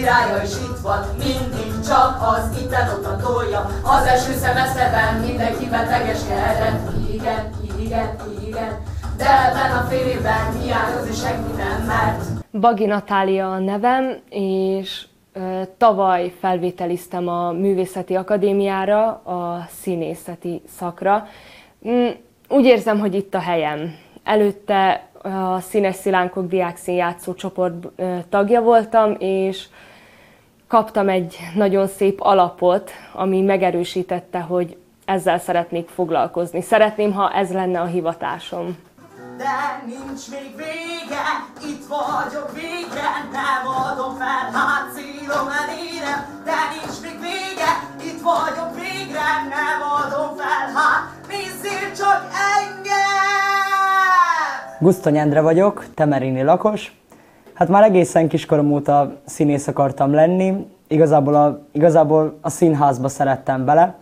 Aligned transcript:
királya 0.00 0.42
is 0.42 0.54
itt 0.56 0.78
van, 0.82 1.00
mindig 1.18 1.70
csak 1.88 2.18
az 2.32 2.62
itten 2.62 2.88
ott 2.88 3.22
tolja. 3.22 3.60
Az 3.82 4.06
első 4.06 4.32
szemeszterben 4.32 5.14
mindenki 5.26 5.68
betegeskedett, 5.68 6.80
igen, 7.12 7.50
igen, 7.80 8.16
igen, 8.46 8.78
de 9.16 9.48
ebben 9.48 9.70
a 9.76 9.86
fél 9.88 10.06
évben 10.06 10.60
hiányozni 10.60 11.14
senki 11.14 11.52
nem 11.56 11.86
mert. 11.86 12.22
Bagi 12.60 12.86
Natália 12.86 13.52
a 13.52 13.58
nevem, 13.58 14.16
és 14.30 15.06
tavaly 15.76 16.32
felvételiztem 16.40 17.28
a 17.28 17.52
Művészeti 17.52 18.14
Akadémiára, 18.14 19.06
a 19.08 19.66
színészeti 19.80 20.62
szakra. 20.78 21.26
Mm, 21.88 22.08
úgy 22.48 22.64
érzem, 22.64 22.98
hogy 22.98 23.14
itt 23.14 23.34
a 23.34 23.40
helyem. 23.40 23.94
Előtte 24.24 25.08
a 25.22 25.60
Színes 25.60 25.94
Szilánkok 25.94 26.46
diákszínjátszó 26.46 27.34
csoport 27.34 27.74
ö, 27.96 28.16
tagja 28.28 28.60
voltam, 28.60 29.16
és 29.18 29.66
kaptam 30.70 31.08
egy 31.08 31.36
nagyon 31.54 31.86
szép 31.88 32.20
alapot, 32.20 32.90
ami 33.12 33.40
megerősítette, 33.40 34.40
hogy 34.40 34.76
ezzel 35.04 35.38
szeretnék 35.38 35.88
foglalkozni. 35.88 36.62
Szeretném, 36.62 37.12
ha 37.12 37.32
ez 37.32 37.52
lenne 37.52 37.80
a 37.80 37.84
hivatásom. 37.84 38.78
De 39.36 39.82
nincs 39.86 40.30
még 40.30 40.56
vége, 40.56 41.24
itt 41.70 41.84
vagyok 41.88 42.52
vége, 42.54 43.08
nem 43.32 43.64
adom 43.90 44.16
fel, 44.16 44.50
hát 44.52 44.92
célom 44.94 45.48
elérem. 45.62 46.42
De 46.44 46.58
nincs 46.74 47.00
még 47.02 47.20
vége, 47.20 47.70
itt 48.10 48.20
vagyok 48.22 48.74
végre, 48.74 49.28
nem 49.48 49.80
adom 50.02 50.36
fel, 50.36 50.72
hát 50.74 51.02
bízzél 51.28 51.92
csak 51.96 52.28
engem! 52.56 52.98
Gusztony 54.80 55.18
Endre 55.18 55.40
vagyok, 55.40 55.84
temerini 55.94 56.42
lakos. 56.42 56.92
Hát 57.60 57.68
már 57.68 57.82
egészen 57.82 58.28
kiskorom 58.28 58.72
óta 58.72 59.12
színész 59.24 59.66
akartam 59.66 60.12
lenni. 60.12 60.66
Igazából 60.88 61.34
a, 61.34 61.60
igazából 61.72 62.38
a 62.40 62.50
színházba 62.50 63.08
szerettem 63.08 63.64
bele, 63.64 63.94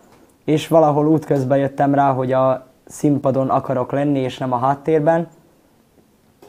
és 0.44 0.68
valahol 0.68 1.06
útközben 1.06 1.58
jöttem 1.58 1.94
rá, 1.94 2.12
hogy 2.12 2.32
a 2.32 2.66
színpadon 2.84 3.48
akarok 3.48 3.92
lenni, 3.92 4.18
és 4.18 4.38
nem 4.38 4.52
a 4.52 4.58
háttérben. 4.58 5.28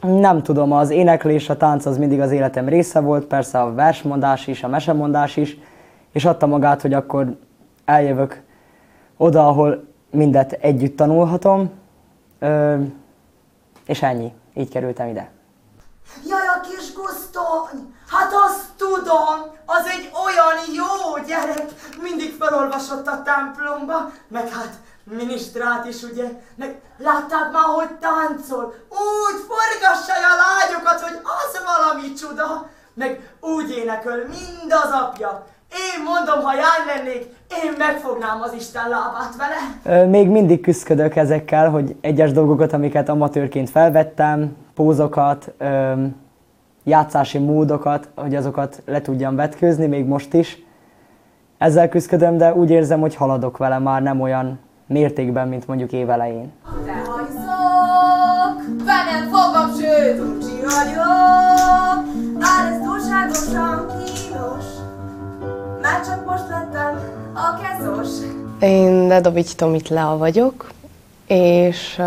Nem 0.00 0.42
tudom, 0.42 0.72
az 0.72 0.90
éneklés, 0.90 1.48
a 1.48 1.56
tánc 1.56 1.86
az 1.86 1.98
mindig 1.98 2.20
az 2.20 2.30
életem 2.30 2.68
része 2.68 3.00
volt, 3.00 3.24
persze 3.24 3.60
a 3.60 3.74
versmondás 3.74 4.46
is, 4.46 4.62
a 4.62 4.68
mesemondás 4.68 5.36
is, 5.36 5.58
és 6.12 6.24
adta 6.24 6.46
magát, 6.46 6.82
hogy 6.82 6.92
akkor 6.92 7.36
eljövök 7.84 8.42
oda, 9.16 9.48
ahol 9.48 9.84
mindet 10.10 10.52
együtt 10.52 10.96
tanulhatom, 10.96 11.70
Ö, 12.38 12.76
és 13.86 14.02
ennyi. 14.02 14.32
Így 14.54 14.68
kerültem 14.68 15.08
ide. 15.08 15.39
Jaj, 16.26 16.46
a 16.46 16.60
kis 16.60 16.92
gusztony! 16.92 17.94
Hát 18.08 18.32
azt 18.32 18.64
tudom, 18.76 19.58
az 19.66 19.86
egy 19.86 20.10
olyan 20.24 20.58
jó 20.72 21.24
gyerek, 21.26 21.70
mindig 22.00 22.36
felolvasott 22.38 23.06
a 23.06 23.22
templomba, 23.22 24.12
meg 24.28 24.48
hát 24.48 24.74
minisztrát 25.04 25.86
is, 25.86 26.02
ugye, 26.02 26.28
meg 26.56 26.80
látták 26.98 27.50
már, 27.50 27.64
hogy 27.64 27.98
táncol, 27.98 28.74
úgy 28.88 29.40
forgassa 29.48 30.12
a 30.12 30.36
lányokat, 30.44 31.00
hogy 31.00 31.20
az 31.22 31.60
valami 31.64 32.12
csuda, 32.12 32.68
meg 32.94 33.34
úgy 33.40 33.70
énekel, 33.70 34.16
mind 34.16 34.72
az 34.72 34.90
apja. 34.90 35.46
Én 35.70 36.02
mondom, 36.02 36.42
ha 36.42 36.54
jány 36.54 36.86
lennék, 36.86 37.34
én 37.50 37.72
megfognám 37.78 38.40
az 38.42 38.52
Isten 38.52 38.88
lábát 38.88 39.34
vele. 39.36 40.06
Még 40.06 40.28
mindig 40.28 40.60
küzdök 40.60 41.16
ezekkel, 41.16 41.70
hogy 41.70 41.96
egyes 42.00 42.32
dolgokat, 42.32 42.72
amiket 42.72 43.08
amatőrként 43.08 43.70
felvettem, 43.70 44.56
pózokat, 44.74 45.52
játszási 46.84 47.38
módokat, 47.38 48.08
hogy 48.14 48.34
azokat 48.34 48.82
le 48.86 49.00
tudjam 49.00 49.36
vetkőzni, 49.36 49.86
még 49.86 50.06
most 50.06 50.34
is. 50.34 50.58
Ezzel 51.58 51.88
küzdködöm, 51.88 52.36
de 52.36 52.54
úgy 52.54 52.70
érzem, 52.70 53.00
hogy 53.00 53.14
haladok 53.14 53.56
vele 53.56 53.78
már 53.78 54.02
nem 54.02 54.20
olyan 54.20 54.58
mértékben, 54.86 55.48
mint 55.48 55.66
mondjuk 55.66 55.92
évelején. 55.92 56.52
Te 56.84 56.92
hajszok, 56.92 58.62
velem 58.84 59.28
fogom, 59.30 59.70
sőt, 59.80 60.20
uncsi 60.20 60.60
vagyok. 60.60 62.04
Bár 62.38 62.72
ez 62.72 62.78
túlságosan 62.84 63.86
kínos, 63.86 64.64
már 65.82 66.00
csak 66.06 66.26
most 66.26 66.48
lettem 66.48 66.69
a 67.34 67.60
kezos. 67.60 68.08
Én 68.60 68.90
Nedovics 68.90 69.54
Tomit 69.54 69.88
Lea 69.88 70.16
vagyok, 70.16 70.70
és 71.26 72.02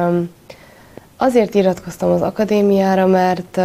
azért 1.18 1.54
iratkoztam 1.54 2.12
az 2.12 2.22
akadémiára, 2.22 3.06
mert 3.06 3.56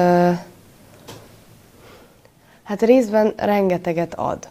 hát 2.62 2.82
részben 2.82 3.32
rengeteget 3.36 4.14
ad. 4.14 4.48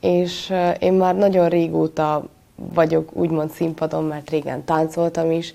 És 0.00 0.54
én 0.78 0.92
már 0.92 1.16
nagyon 1.16 1.48
régóta 1.48 2.24
vagyok 2.54 3.16
úgymond 3.16 3.50
színpadon, 3.50 4.04
mert 4.04 4.30
régen 4.30 4.64
táncoltam 4.64 5.30
is, 5.30 5.54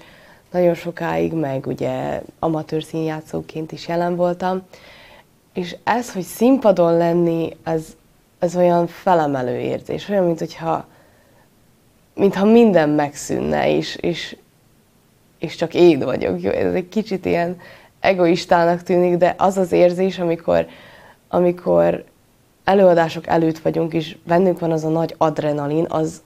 nagyon 0.51 0.73
sokáig, 0.73 1.33
meg 1.33 1.67
ugye 1.67 2.21
amatőr 2.39 2.83
színjátszóként 2.83 3.71
is 3.71 3.87
jelen 3.87 4.15
voltam. 4.15 4.61
És 5.53 5.75
ez, 5.83 6.13
hogy 6.13 6.23
színpadon 6.23 6.97
lenni, 6.97 7.57
ez, 7.63 7.85
ez 8.41 8.55
olyan 8.55 8.87
felemelő 8.87 9.57
érzés, 9.57 10.09
olyan, 10.09 10.25
mint 10.25 10.39
hogyha 10.39 10.85
mintha 12.13 12.45
minden 12.45 12.89
megszűnne, 12.89 13.75
és, 13.75 13.95
és, 13.95 14.35
és 15.39 15.55
csak 15.55 15.73
én 15.73 15.99
vagyok. 15.99 16.43
Ez 16.43 16.73
egy 16.73 16.89
kicsit 16.89 17.25
ilyen 17.25 17.57
egoistának 17.99 18.83
tűnik, 18.83 19.17
de 19.17 19.35
az 19.37 19.57
az 19.57 19.71
érzés, 19.71 20.19
amikor, 20.19 20.67
amikor 21.27 22.03
előadások 22.63 23.27
előtt 23.27 23.59
vagyunk, 23.59 23.93
és 23.93 24.17
bennünk 24.23 24.59
van 24.59 24.71
az 24.71 24.83
a 24.83 24.89
nagy 24.89 25.15
adrenalin, 25.17 25.85
az, 25.89 26.21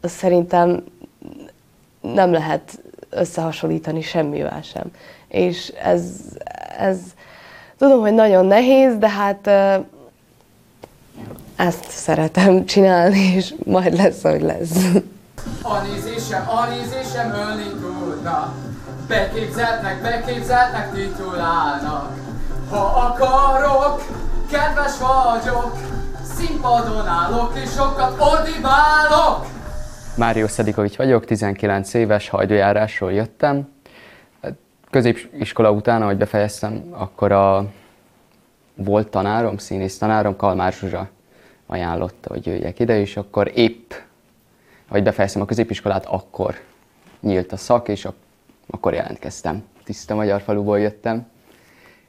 az 0.00 0.10
szerintem 0.10 0.84
nem 2.00 2.32
lehet 2.32 2.82
összehasonlítani 3.10 4.00
semmivel 4.00 4.62
sem. 4.62 4.90
És 5.28 5.72
ez, 5.82 6.12
ez 6.78 6.98
tudom, 7.78 8.00
hogy 8.00 8.14
nagyon 8.14 8.46
nehéz, 8.46 8.96
de 8.96 9.08
hát 9.08 9.50
ezt 11.58 11.90
szeretem 11.90 12.64
csinálni, 12.64 13.32
és 13.34 13.54
majd 13.64 13.94
lesz, 13.94 14.22
hogy 14.22 14.40
lesz. 14.40 14.94
A 15.62 15.78
nézésem, 15.80 16.48
a 16.48 16.66
nézésem 16.66 17.32
ölni 17.32 17.68
tudna 17.80 18.54
Beképzeltnek, 19.08 20.02
beképzeltnek 20.02 20.92
titulálnak 20.92 22.16
Ha 22.70 22.78
akarok, 22.78 24.02
kedves 24.50 24.92
vagyok 24.98 25.76
Színpadon 26.22 27.06
állok 27.06 27.52
és 27.64 27.70
sokat 27.70 28.20
ordibálok 28.20 29.46
Mário 30.16 30.48
Szedikovics 30.48 30.96
vagyok, 30.96 31.24
19 31.24 31.94
éves, 31.94 32.28
hajdójárásról 32.28 33.12
jöttem. 33.12 33.68
Középiskola 34.90 35.70
után, 35.70 36.02
ahogy 36.02 36.16
befejeztem, 36.16 36.82
akkor 36.90 37.32
a 37.32 37.64
volt 38.74 39.08
tanárom, 39.08 39.56
színész 39.56 39.98
tanárom, 39.98 40.36
Kalmár 40.36 40.72
Zsuzsa 40.72 41.08
ajánlotta, 41.68 42.28
hogy 42.28 42.46
jöjjek 42.46 42.78
ide, 42.78 43.00
és 43.00 43.16
akkor 43.16 43.50
épp, 43.54 43.92
ahogy 44.88 45.02
befejeztem 45.02 45.42
a 45.42 45.44
középiskolát, 45.44 46.06
akkor 46.06 46.60
nyílt 47.20 47.52
a 47.52 47.56
szak, 47.56 47.88
és 47.88 48.04
ak- 48.04 48.16
akkor 48.66 48.94
jelentkeztem. 48.94 49.64
Tiszta 49.84 50.14
magyar 50.14 50.40
faluból 50.40 50.78
jöttem, 50.78 51.26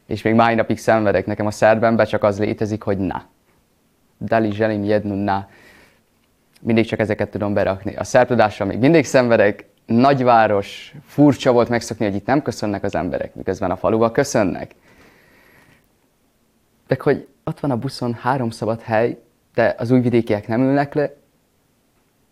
és 0.06 0.22
még 0.22 0.34
mai 0.34 0.56
napig 0.56 0.78
szenvedek 0.78 1.26
nekem 1.26 1.46
a 1.46 1.52
szervemben, 1.52 2.06
csak 2.06 2.24
az 2.24 2.40
létezik, 2.40 2.84
hogy 2.84 2.98
na. 2.98 3.24
Dali 4.20 4.52
zselim 4.52 4.84
jednu 4.84 5.24
na 5.24 5.50
mindig 6.62 6.86
csak 6.86 7.00
ezeket 7.00 7.30
tudom 7.30 7.54
berakni. 7.54 7.96
A 7.96 8.04
szertudással 8.04 8.68
még 8.68 8.78
mindig 8.80 9.06
szenvedek, 9.06 9.66
nagyváros, 9.86 10.94
furcsa 11.06 11.52
volt 11.52 11.70
megszokni, 11.70 12.06
hogy 12.06 12.16
itt 12.16 12.26
nem 12.26 12.42
köszönnek 12.42 12.84
az 12.84 12.96
emberek, 12.96 13.36
miközben 13.36 13.72
a 13.72 13.76
faluba 13.76 14.12
köszönnek. 14.12 14.76
De 16.88 16.98
hogy 17.00 17.28
ott 17.44 17.60
van 17.60 17.72
a 17.72 17.78
buszon 17.78 18.14
három 18.14 18.50
szabad 18.50 18.82
hely, 18.82 19.18
de 19.60 19.76
az 19.78 19.92
újvidékiek 19.92 20.48
nem 20.48 20.62
ülnek 20.62 20.94
le, 20.94 21.14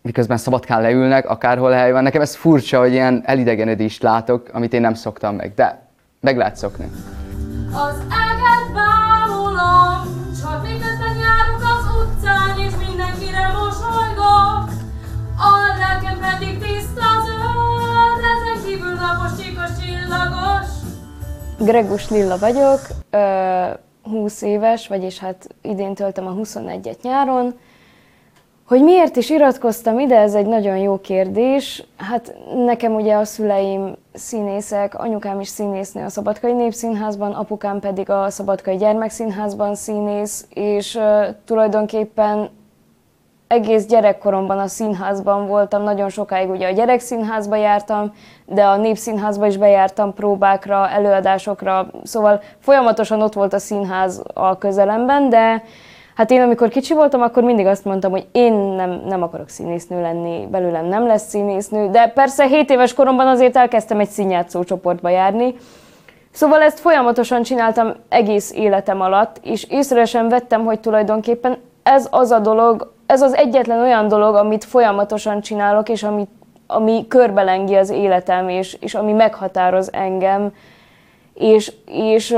miközben 0.02 0.36
szabadkán 0.36 0.80
leülnek, 0.80 1.28
akárhol 1.28 1.70
hely 1.70 1.92
van. 1.92 2.02
Nekem 2.02 2.20
ez 2.20 2.34
furcsa, 2.34 2.78
hogy 2.78 2.92
ilyen 2.92 3.22
elidegenedést 3.24 4.02
látok, 4.02 4.48
amit 4.52 4.72
én 4.72 4.80
nem 4.80 4.94
szoktam 4.94 5.34
meg, 5.34 5.52
de 5.54 5.86
meg 6.20 6.36
lehet 6.36 6.56
szokni. 6.56 6.90
Az 7.72 7.98
eget 8.24 8.66
bámulom, 8.74 10.00
csak 10.40 10.62
miközben 10.62 11.16
járok 11.24 11.62
az 11.74 11.84
utcán, 12.00 12.58
és 12.66 12.86
mindenkire 12.86 13.46
mosolygok. 13.58 14.64
A 15.48 15.50
lelkem 15.78 16.18
pedig 16.20 16.58
tiszta 16.58 17.08
zöld, 17.24 18.22
ezen 18.32 18.64
kívül 18.64 18.94
napos, 18.94 19.32
csíkos, 19.40 19.70
csillagos. 19.80 20.68
Gregus 21.58 22.08
Lilla 22.10 22.38
vagyok, 22.38 22.80
ö, 23.10 23.87
20 24.10 24.42
éves, 24.42 24.88
vagyis 24.88 25.18
hát 25.18 25.48
idén 25.62 25.94
töltöm 25.94 26.26
a 26.26 26.34
21-et 26.34 27.02
nyáron. 27.02 27.54
Hogy 28.66 28.82
miért 28.82 29.16
is 29.16 29.30
iratkoztam 29.30 29.98
ide, 29.98 30.18
ez 30.18 30.34
egy 30.34 30.46
nagyon 30.46 30.76
jó 30.76 31.00
kérdés. 31.00 31.84
Hát 31.96 32.34
nekem 32.54 32.94
ugye 32.94 33.14
a 33.14 33.24
szüleim 33.24 33.94
színészek, 34.12 34.94
anyukám 34.98 35.40
is 35.40 35.48
színésznő 35.48 36.04
a 36.04 36.08
Szabadkai 36.08 36.52
Népszínházban, 36.52 37.32
apukám 37.32 37.80
pedig 37.80 38.10
a 38.10 38.30
Szabadkai 38.30 38.76
Gyermekszínházban 38.76 39.74
színész, 39.74 40.46
és 40.54 40.94
uh, 40.94 41.26
tulajdonképpen 41.44 42.50
egész 43.48 43.86
gyerekkoromban 43.86 44.58
a 44.58 44.66
színházban 44.66 45.46
voltam, 45.46 45.82
nagyon 45.82 46.08
sokáig 46.08 46.50
ugye 46.50 46.68
a 46.68 46.72
gyerekszínházba 46.72 47.56
jártam, 47.56 48.12
de 48.46 48.64
a 48.64 48.76
népszínházba 48.76 49.46
is 49.46 49.56
bejártam 49.56 50.14
próbákra, 50.14 50.88
előadásokra, 50.88 51.86
szóval 52.02 52.40
folyamatosan 52.58 53.22
ott 53.22 53.32
volt 53.32 53.52
a 53.52 53.58
színház 53.58 54.22
a 54.34 54.58
közelemben, 54.58 55.28
de 55.28 55.62
Hát 56.18 56.30
én 56.30 56.40
amikor 56.40 56.68
kicsi 56.68 56.94
voltam, 56.94 57.20
akkor 57.20 57.42
mindig 57.42 57.66
azt 57.66 57.84
mondtam, 57.84 58.10
hogy 58.10 58.26
én 58.32 58.52
nem, 58.52 59.02
nem 59.06 59.22
akarok 59.22 59.48
színésznő 59.48 60.00
lenni, 60.00 60.46
belőlem 60.50 60.86
nem 60.86 61.06
lesz 61.06 61.28
színésznő, 61.28 61.90
de 61.90 62.08
persze 62.08 62.46
7 62.46 62.70
éves 62.70 62.94
koromban 62.94 63.26
azért 63.26 63.56
elkezdtem 63.56 64.00
egy 64.00 64.08
színjátszó 64.08 64.64
csoportba 64.64 65.08
járni. 65.08 65.54
Szóval 66.30 66.62
ezt 66.62 66.80
folyamatosan 66.80 67.42
csináltam 67.42 67.94
egész 68.08 68.52
életem 68.52 69.00
alatt, 69.00 69.40
és 69.42 69.64
észre 69.64 70.04
sem 70.04 70.28
vettem, 70.28 70.64
hogy 70.64 70.80
tulajdonképpen 70.80 71.58
ez 71.82 72.08
az 72.10 72.30
a 72.30 72.38
dolog, 72.38 72.92
ez 73.08 73.22
az 73.22 73.34
egyetlen 73.34 73.80
olyan 73.80 74.08
dolog, 74.08 74.34
amit 74.34 74.64
folyamatosan 74.64 75.40
csinálok, 75.40 75.88
és 75.88 76.02
ami, 76.02 76.28
ami 76.66 77.06
körbelengi 77.08 77.74
az 77.74 77.90
életem, 77.90 78.48
és, 78.48 78.76
és 78.80 78.94
ami 78.94 79.12
meghatároz 79.12 79.92
engem, 79.92 80.52
és, 81.34 81.72
és 81.86 82.30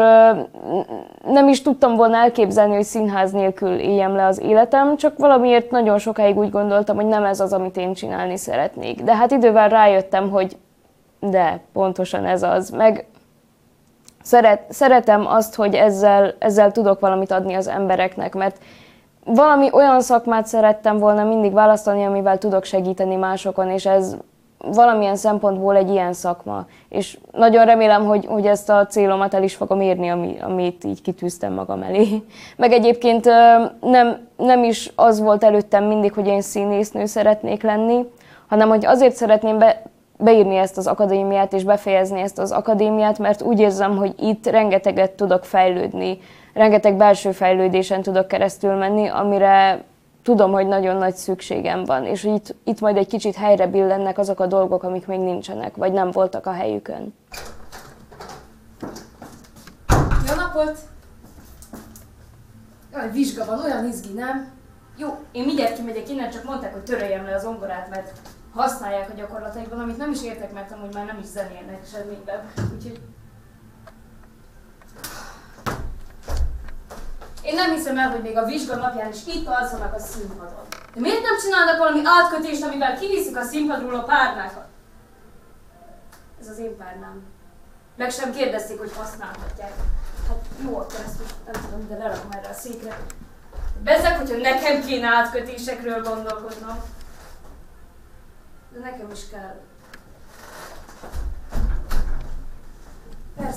nem 1.24 1.48
is 1.48 1.62
tudtam 1.62 1.96
volna 1.96 2.16
elképzelni, 2.16 2.74
hogy 2.74 2.84
színház 2.84 3.32
nélkül 3.32 3.78
éljem 3.78 4.14
le 4.14 4.26
az 4.26 4.40
életem, 4.40 4.96
csak 4.96 5.18
valamiért 5.18 5.70
nagyon 5.70 5.98
sokáig 5.98 6.38
úgy 6.38 6.50
gondoltam, 6.50 6.96
hogy 6.96 7.06
nem 7.06 7.24
ez 7.24 7.40
az, 7.40 7.52
amit 7.52 7.76
én 7.76 7.92
csinálni 7.92 8.36
szeretnék. 8.36 9.02
De 9.02 9.16
hát 9.16 9.30
idővel 9.30 9.68
rájöttem, 9.68 10.30
hogy 10.30 10.56
de, 11.20 11.60
pontosan 11.72 12.24
ez 12.24 12.42
az. 12.42 12.70
Meg 12.70 13.06
szeret, 14.22 14.62
szeretem 14.68 15.26
azt, 15.26 15.54
hogy 15.54 15.74
ezzel, 15.74 16.34
ezzel 16.38 16.72
tudok 16.72 17.00
valamit 17.00 17.30
adni 17.30 17.54
az 17.54 17.68
embereknek, 17.68 18.34
mert 18.34 18.58
valami 19.24 19.68
olyan 19.72 20.00
szakmát 20.00 20.46
szerettem 20.46 20.98
volna 20.98 21.24
mindig 21.24 21.52
választani, 21.52 22.04
amivel 22.04 22.38
tudok 22.38 22.64
segíteni 22.64 23.14
másokon, 23.14 23.70
és 23.70 23.86
ez 23.86 24.16
valamilyen 24.64 25.16
szempontból 25.16 25.76
egy 25.76 25.90
ilyen 25.90 26.12
szakma. 26.12 26.66
És 26.88 27.18
nagyon 27.32 27.64
remélem, 27.64 28.04
hogy, 28.04 28.26
hogy 28.26 28.46
ezt 28.46 28.70
a 28.70 28.86
célomat 28.86 29.34
el 29.34 29.42
is 29.42 29.54
fogom 29.54 29.80
érni, 29.80 30.08
ami, 30.08 30.36
amit 30.40 30.84
így 30.84 31.02
kitűztem 31.02 31.52
magam 31.52 31.82
elé. 31.82 32.22
Meg 32.56 32.72
egyébként 32.72 33.24
nem, 33.80 34.28
nem 34.36 34.64
is 34.64 34.92
az 34.94 35.20
volt 35.20 35.44
előttem 35.44 35.84
mindig, 35.84 36.12
hogy 36.12 36.26
én 36.26 36.40
színésznő 36.40 37.06
szeretnék 37.06 37.62
lenni, 37.62 38.04
hanem 38.48 38.68
hogy 38.68 38.86
azért 38.86 39.14
szeretném 39.14 39.58
be, 39.58 39.82
beírni 40.18 40.56
ezt 40.56 40.76
az 40.76 40.86
akadémiát 40.86 41.52
és 41.52 41.64
befejezni 41.64 42.20
ezt 42.20 42.38
az 42.38 42.52
akadémiát, 42.52 43.18
mert 43.18 43.42
úgy 43.42 43.60
érzem, 43.60 43.96
hogy 43.96 44.14
itt 44.18 44.46
rengeteget 44.46 45.10
tudok 45.10 45.44
fejlődni, 45.44 46.18
rengeteg 46.52 46.96
belső 46.96 47.32
fejlődésen 47.32 48.02
tudok 48.02 48.28
keresztül 48.28 48.74
menni, 48.74 49.08
amire 49.08 49.84
tudom, 50.22 50.52
hogy 50.52 50.66
nagyon 50.66 50.96
nagy 50.96 51.14
szükségem 51.14 51.84
van, 51.84 52.04
és 52.04 52.22
hogy 52.22 52.34
itt, 52.34 52.54
itt 52.64 52.80
majd 52.80 52.96
egy 52.96 53.06
kicsit 53.06 53.34
helyre 53.34 53.66
billennek 53.66 54.18
azok 54.18 54.40
a 54.40 54.46
dolgok, 54.46 54.82
amik 54.82 55.06
még 55.06 55.20
nincsenek, 55.20 55.76
vagy 55.76 55.92
nem 55.92 56.10
voltak 56.10 56.46
a 56.46 56.52
helyükön. 56.52 57.14
Jó 60.28 60.34
napot! 60.34 60.78
Jaj, 62.92 63.10
vizsga 63.10 63.44
van, 63.44 63.60
olyan 63.64 63.86
izgi, 63.88 64.12
nem? 64.12 64.48
Jó, 64.96 65.18
én 65.32 65.44
mindjárt 65.44 65.76
kimegyek 65.76 66.08
innen, 66.08 66.30
csak 66.30 66.44
mondták, 66.44 66.72
hogy 66.72 66.82
töröljem 66.82 67.24
le 67.24 67.34
az 67.34 67.44
ongorát, 67.44 67.90
mert 67.90 68.12
használják 68.54 69.10
a 69.10 69.16
gyakorlataikban, 69.16 69.80
amit 69.80 69.96
nem 69.96 70.10
is 70.10 70.22
értek, 70.22 70.52
mert 70.52 70.72
amúgy 70.72 70.94
már 70.94 71.06
nem 71.06 71.18
is 71.18 71.26
zenélnek 71.26 71.86
semmiben. 71.92 72.40
Úgyhogy 72.74 73.00
Én 77.42 77.54
nem 77.54 77.72
hiszem 77.72 77.98
el, 77.98 78.10
hogy 78.10 78.22
még 78.22 78.36
a 78.36 78.44
vizsga 78.44 78.76
napján 78.76 79.10
is 79.12 79.26
itt 79.26 79.46
alszanak 79.46 79.94
a 79.94 79.98
színpadon. 79.98 80.66
De 80.94 81.00
miért 81.00 81.22
nem 81.22 81.38
csinálnak 81.38 81.78
valami 81.78 82.00
átkötést, 82.04 82.62
amivel 82.62 82.98
kiviszik 82.98 83.36
a 83.36 83.42
színpadról 83.42 83.94
a 83.94 84.02
párnákat? 84.02 84.66
Ez 86.40 86.48
az 86.48 86.58
én 86.58 86.76
párnám. 86.76 87.22
Meg 87.96 88.10
sem 88.10 88.32
kérdezték, 88.32 88.78
hogy 88.78 88.92
használhatják. 88.96 89.72
Hát 90.28 90.44
jó, 90.64 90.76
akkor 90.78 91.00
ezt 91.06 91.18
most 91.18 91.34
nem 91.52 91.62
tudom, 91.64 91.88
de 91.88 91.96
lerakom 91.96 92.30
erre 92.30 92.48
a 92.48 92.52
székre. 92.52 92.96
Bezek, 93.82 94.16
hogyha 94.18 94.36
nekem 94.36 94.84
kéne 94.84 95.06
átkötésekről 95.06 96.02
gondolkodnom. 96.02 96.78
De 98.72 98.78
nekem 98.78 99.10
is 99.12 99.28
kell. 99.28 99.60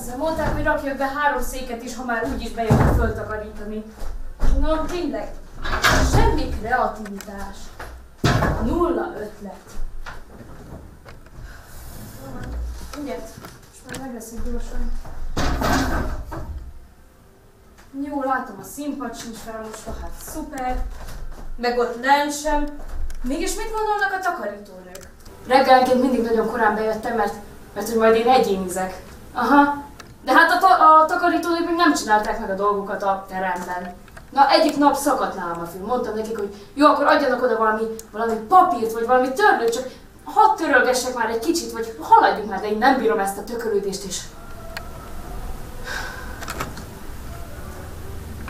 Persze, 0.04 0.18
mondták, 0.18 0.54
hogy 0.54 0.64
rakjak 0.64 0.98
be 0.98 1.08
három 1.08 1.42
széket 1.42 1.84
is, 1.84 1.96
ha 1.96 2.04
már 2.06 2.28
úgyis 2.34 2.52
bejövök 2.52 2.96
föltakarítani. 2.96 3.84
Na, 4.60 4.86
tényleg, 4.86 5.32
semmi 6.14 6.50
kreativitás. 6.50 7.58
Nulla 8.64 9.14
ötlet. 9.16 9.60
Ugye, 13.02 13.16
most 13.16 13.84
már 13.90 14.00
megleszünk 14.00 14.42
gyorsan. 14.52 14.92
Jó, 18.04 18.24
látom, 18.24 18.58
a 18.62 18.64
színpad 18.64 19.18
sincs 19.18 19.38
felmosva, 19.38 19.96
hát 20.02 20.12
szuper. 20.22 20.86
Meg 21.56 21.78
ott 21.78 22.04
lent 22.06 22.42
sem. 22.42 22.66
Mégis 23.22 23.56
mit 23.56 23.72
gondolnak 23.72 24.12
a 24.12 24.24
takarítónők? 24.24 25.10
Reggelként 25.48 26.02
mindig 26.02 26.24
nagyon 26.24 26.52
korán 26.52 26.76
bejöttem, 26.76 27.16
mert, 27.16 27.34
mert 27.74 27.90
hogy 27.90 27.98
majd 27.98 28.16
én 28.16 28.30
egyénizek. 28.30 29.02
Aha, 29.34 29.92
de 30.26 30.34
hát 30.34 30.52
a, 30.52 30.58
ta- 30.58 30.80
a 30.80 31.06
takarítónők 31.24 31.66
még 31.66 31.76
nem 31.76 31.94
csinálták 31.94 32.40
meg 32.40 32.50
a 32.50 32.54
dolgukat 32.56 33.04
a 33.04 33.26
teremben. 33.30 33.94
Na, 34.32 34.50
egyik 34.50 34.78
nap 34.78 34.96
szakadt 34.96 35.36
nálam 35.36 35.62
a 35.62 35.66
film. 35.66 35.86
Mondtam 35.86 36.16
nekik, 36.16 36.38
hogy 36.38 36.56
jó, 36.74 36.88
akkor 36.88 37.06
adjanak 37.06 37.44
oda 37.44 37.58
valami, 37.58 37.84
valami 38.12 38.34
papírt, 38.48 38.94
vagy 38.94 39.06
valami 39.06 39.32
törlőt, 39.32 39.74
csak 39.74 39.84
hadd 40.24 40.58
törölgessek 40.58 41.16
már 41.16 41.30
egy 41.30 41.40
kicsit, 41.40 41.72
vagy 41.72 41.98
haladjuk 42.00 42.50
már, 42.50 42.60
de 42.60 42.70
én 42.70 42.78
nem 42.78 42.98
bírom 42.98 43.20
ezt 43.20 43.38
a 43.38 43.44
tökölődést 43.44 44.06
is. 44.06 44.22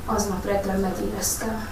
Aznap 0.05 0.45
reggel 0.45 0.77
megéreztem. 0.77 1.67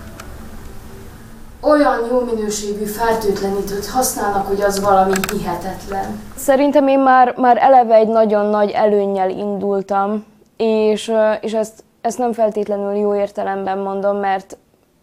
Olyan 1.62 2.06
jó 2.10 2.20
minőségű 2.20 2.86
fertőtlenítőt 2.86 3.88
használnak, 3.88 4.48
hogy 4.48 4.62
az 4.62 4.80
valami 4.80 5.14
hihetetlen. 5.32 6.22
Szerintem 6.36 6.88
én 6.88 7.00
már, 7.00 7.34
már 7.38 7.58
eleve 7.58 7.94
egy 7.94 8.08
nagyon 8.08 8.46
nagy 8.46 8.70
előnnyel 8.70 9.30
indultam, 9.30 10.25
és, 10.62 11.13
és 11.41 11.53
ezt, 11.53 11.84
ezt 12.01 12.18
nem 12.18 12.34
feltétlenül 12.34 12.94
jó 12.94 13.15
értelemben 13.15 13.77
mondom, 13.77 14.18
mert 14.18 14.58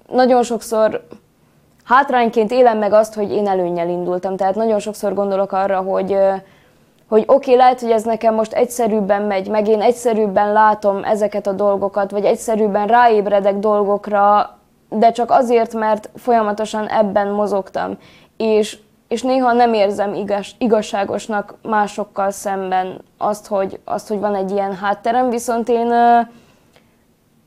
nagyon 0.08 0.42
sokszor 0.42 1.06
hátrányként 1.84 2.50
élem 2.50 2.78
meg 2.78 2.92
azt, 2.92 3.14
hogy 3.14 3.32
én 3.32 3.48
előnnyel 3.48 3.88
indultam. 3.88 4.36
Tehát 4.36 4.54
nagyon 4.54 4.78
sokszor 4.78 5.14
gondolok 5.14 5.52
arra, 5.52 5.80
hogy, 5.80 6.16
hogy 7.08 7.22
oké, 7.26 7.32
okay, 7.32 7.56
lehet, 7.56 7.80
hogy 7.80 7.90
ez 7.90 8.02
nekem 8.02 8.34
most 8.34 8.52
egyszerűbben 8.52 9.22
megy, 9.22 9.48
meg 9.48 9.68
én 9.68 9.80
egyszerűbben 9.80 10.52
látom 10.52 11.04
ezeket 11.04 11.46
a 11.46 11.52
dolgokat, 11.52 12.10
vagy 12.10 12.24
egyszerűbben 12.24 12.86
ráébredek 12.86 13.58
dolgokra, 13.58 14.56
de 14.88 15.10
csak 15.10 15.30
azért, 15.30 15.74
mert 15.74 16.10
folyamatosan 16.14 16.88
ebben 16.88 17.28
mozogtam. 17.28 17.98
És, 18.36 18.78
és 19.08 19.22
néha 19.22 19.52
nem 19.52 19.74
érzem 19.74 20.14
igaz, 20.14 20.46
igazságosnak 20.58 21.54
másokkal 21.62 22.30
szemben 22.30 23.00
azt 23.18 23.46
hogy, 23.46 23.80
azt, 23.84 24.08
hogy 24.08 24.18
van 24.18 24.34
egy 24.34 24.50
ilyen 24.50 24.74
hátterem, 24.74 25.30
viszont 25.30 25.68
én 25.68 25.92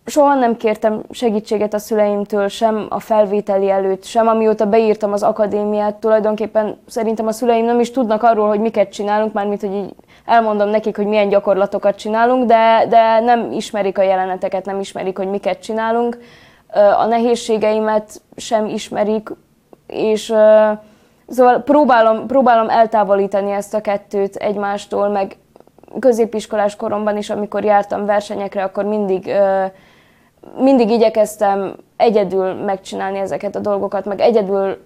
soha 0.05 0.33
nem 0.33 0.57
kértem 0.57 1.01
segítséget 1.09 1.73
a 1.73 1.77
szüleimtől, 1.77 2.47
sem 2.47 2.85
a 2.89 2.99
felvételi 2.99 3.69
előtt, 3.69 4.03
sem 4.03 4.27
amióta 4.27 4.65
beírtam 4.65 5.13
az 5.13 5.23
akadémiát. 5.23 5.95
Tulajdonképpen 5.95 6.77
szerintem 6.87 7.27
a 7.27 7.31
szüleim 7.31 7.65
nem 7.65 7.79
is 7.79 7.91
tudnak 7.91 8.23
arról, 8.23 8.47
hogy 8.47 8.59
miket 8.59 8.91
csinálunk, 8.91 9.33
mármint, 9.33 9.61
hogy 9.61 9.73
így 9.73 9.93
elmondom 10.25 10.69
nekik, 10.69 10.95
hogy 10.95 11.05
milyen 11.05 11.29
gyakorlatokat 11.29 11.95
csinálunk, 11.95 12.45
de, 12.45 12.85
de 12.89 13.19
nem 13.19 13.51
ismerik 13.51 13.97
a 13.97 14.01
jeleneteket, 14.01 14.65
nem 14.65 14.79
ismerik, 14.79 15.17
hogy 15.17 15.29
miket 15.29 15.61
csinálunk 15.61 16.17
a 16.97 17.05
nehézségeimet 17.05 18.21
sem 18.35 18.65
ismerik, 18.65 19.29
és 19.87 20.33
szóval 21.31 21.61
próbálom, 21.61 22.27
próbálom 22.27 22.69
eltávolítani 22.69 23.51
ezt 23.51 23.73
a 23.73 23.81
kettőt 23.81 24.35
egymástól, 24.35 25.09
meg 25.09 25.37
középiskolás 25.99 26.75
koromban 26.75 27.17
is, 27.17 27.29
amikor 27.29 27.63
jártam 27.63 28.05
versenyekre, 28.05 28.63
akkor 28.63 28.85
mindig, 28.85 29.31
mindig 30.57 30.89
igyekeztem 30.89 31.75
egyedül 31.97 32.53
megcsinálni 32.53 33.17
ezeket 33.17 33.55
a 33.55 33.59
dolgokat, 33.59 34.05
meg 34.05 34.19
egyedül 34.19 34.77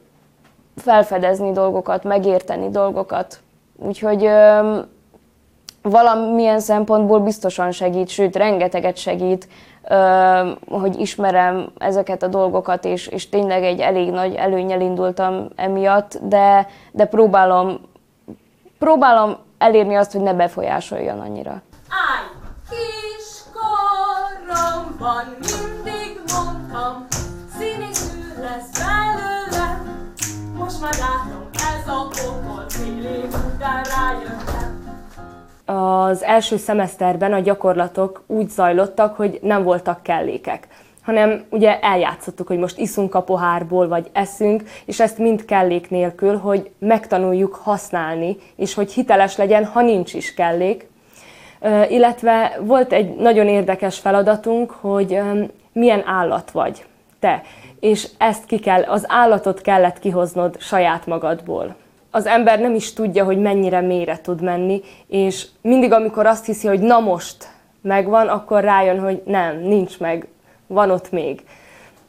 felfedezni 0.76 1.52
dolgokat, 1.52 2.04
megérteni 2.04 2.70
dolgokat. 2.70 3.40
Úgyhogy 3.78 4.30
valamilyen 5.90 6.60
szempontból 6.60 7.20
biztosan 7.20 7.72
segít, 7.72 8.10
sőt, 8.10 8.36
rengeteget 8.36 8.98
segít, 8.98 9.48
hogy 10.68 11.00
ismerem 11.00 11.72
ezeket 11.78 12.24
a 12.24 12.28
dolgokat, 12.28 12.86
és, 12.86 13.08
és 13.08 13.30
tényleg 13.30 13.64
egy 13.64 13.80
elég 13.80 14.12
nagy 14.12 14.34
előnyel 14.34 14.82
indultam 14.82 15.48
emiatt, 15.56 16.20
de, 16.22 16.68
de 16.92 17.06
próbálom, 17.06 17.80
próbálom 18.80 19.38
elérni 19.58 19.96
azt, 19.96 20.12
hogy 20.12 20.22
ne 20.22 20.34
befolyásoljon 20.34 21.20
annyira. 21.20 21.52
Állj, 21.90 22.28
kiskoromban 22.70 23.66
mindig 25.30 26.22
mondtam, 26.34 27.06
színészű 27.58 28.42
lesz 28.42 28.70
belőlem, 28.80 30.04
most 30.58 30.82
már 30.82 30.94
látom, 30.94 31.50
ez 31.54 31.88
a 31.88 32.08
pokol 32.08 32.66
fél 32.68 33.24
után 33.54 33.84
rájöttem. 33.84 34.65
Az 35.66 36.24
első 36.24 36.58
szemeszterben 36.58 37.34
a 37.34 37.40
gyakorlatok 37.40 38.24
úgy 38.28 38.50
zajlottak, 38.50 39.16
hogy 39.16 39.40
nem 39.42 39.64
voltak 39.64 40.04
kellékek 40.04 40.68
hanem 41.06 41.46
ugye 41.50 41.80
eljátszottuk, 41.80 42.48
hogy 42.48 42.58
most 42.58 42.78
iszunk 42.78 43.16
a 43.16 43.22
pohárból, 43.22 43.88
vagy 43.88 44.10
eszünk, 44.14 44.64
és 44.86 45.00
ezt 45.00 45.18
mind 45.18 45.46
kellék 45.46 45.90
nélkül, 45.90 46.38
hogy 46.38 46.70
megtanuljuk 46.80 47.56
használni, 47.56 48.38
és 48.56 48.74
hogy 48.74 48.94
hiteles 48.94 49.38
legyen, 49.38 49.66
ha 49.66 49.82
nincs 49.82 50.14
is 50.14 50.34
kellék. 50.34 50.88
Illetve 51.90 52.58
volt 52.62 52.94
egy 52.94 53.16
nagyon 53.16 53.48
érdekes 53.48 54.00
feladatunk, 54.00 54.72
hogy 54.72 55.20
milyen 55.72 56.04
állat 56.06 56.52
vagy 56.52 56.86
te, 57.20 57.42
és 57.80 58.10
ezt 58.18 58.46
ki 58.46 58.60
kell, 58.60 58.84
az 58.84 59.06
állatot 59.08 59.62
kellett 59.62 60.00
kihoznod 60.00 60.56
saját 60.60 61.06
magadból. 61.06 61.76
Az 62.16 62.26
ember 62.26 62.60
nem 62.60 62.76
is 62.76 62.94
tudja, 62.94 63.24
hogy 63.24 63.38
mennyire 63.38 63.82
mélyre 63.82 64.20
tud 64.22 64.42
menni, 64.42 64.82
és 65.08 65.46
mindig, 65.62 65.92
amikor 65.92 66.26
azt 66.26 66.46
hiszi, 66.46 66.68
hogy 66.68 66.80
na 66.80 67.00
most 67.00 67.50
megvan, 67.82 68.28
akkor 68.28 68.64
rájön, 68.64 69.00
hogy 69.00 69.22
nem, 69.26 69.60
nincs 69.60 70.00
meg, 70.00 70.28
van 70.68 70.92
ott 70.92 71.12
még. 71.12 71.44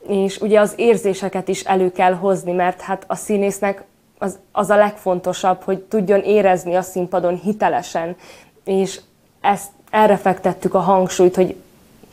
És 0.09 0.41
ugye 0.41 0.61
az 0.61 0.73
érzéseket 0.77 1.49
is 1.49 1.63
elő 1.63 1.93
kell 1.93 2.13
hozni, 2.13 2.53
mert 2.53 2.81
hát 2.81 3.05
a 3.07 3.15
színésznek 3.15 3.85
az, 4.19 4.39
az 4.53 4.71
a 4.71 4.77
legfontosabb, 4.77 5.63
hogy 5.63 5.79
tudjon 5.79 6.21
érezni 6.21 6.75
a 6.75 6.83
színpadon 6.83 7.35
hitelesen, 7.35 8.17
és 8.65 9.01
ezt, 9.41 9.71
erre 9.91 10.17
fektettük 10.17 10.75
a 10.75 10.81
hangsúlyt, 10.81 11.37
hogy 11.37 11.57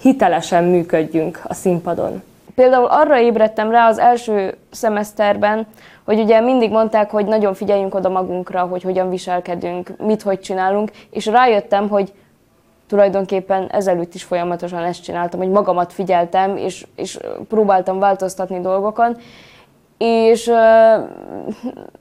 hitelesen 0.02 0.64
működjünk 0.64 1.42
a 1.44 1.54
színpadon. 1.54 2.24
Például 2.56 2.86
arra 2.86 3.20
ébredtem 3.20 3.72
rá 3.72 3.88
az 3.88 4.00
első 4.00 4.58
szemeszterben, 4.72 5.68
hogy 6.06 6.20
ugye 6.20 6.40
mindig 6.40 6.72
mondták, 6.72 7.12
hogy 7.12 7.26
nagyon 7.26 7.54
figyeljünk 7.54 7.96
oda 7.96 8.10
magunkra, 8.10 8.62
hogy 8.62 8.84
hogyan 8.84 9.10
viselkedünk, 9.10 9.92
mit 9.98 10.22
hogy 10.22 10.40
csinálunk, 10.40 10.92
és 11.10 11.26
rájöttem, 11.26 11.90
hogy 11.90 12.14
tulajdonképpen 12.88 13.68
ezelőtt 13.72 14.14
is 14.14 14.24
folyamatosan 14.24 14.84
ezt 14.84 15.04
csináltam, 15.04 15.40
hogy 15.40 15.50
magamat 15.50 15.94
figyeltem, 15.94 16.58
és, 16.58 16.86
és 16.96 17.20
próbáltam 17.48 18.00
változtatni 18.00 18.60
dolgokon, 18.60 19.18
és 19.98 20.52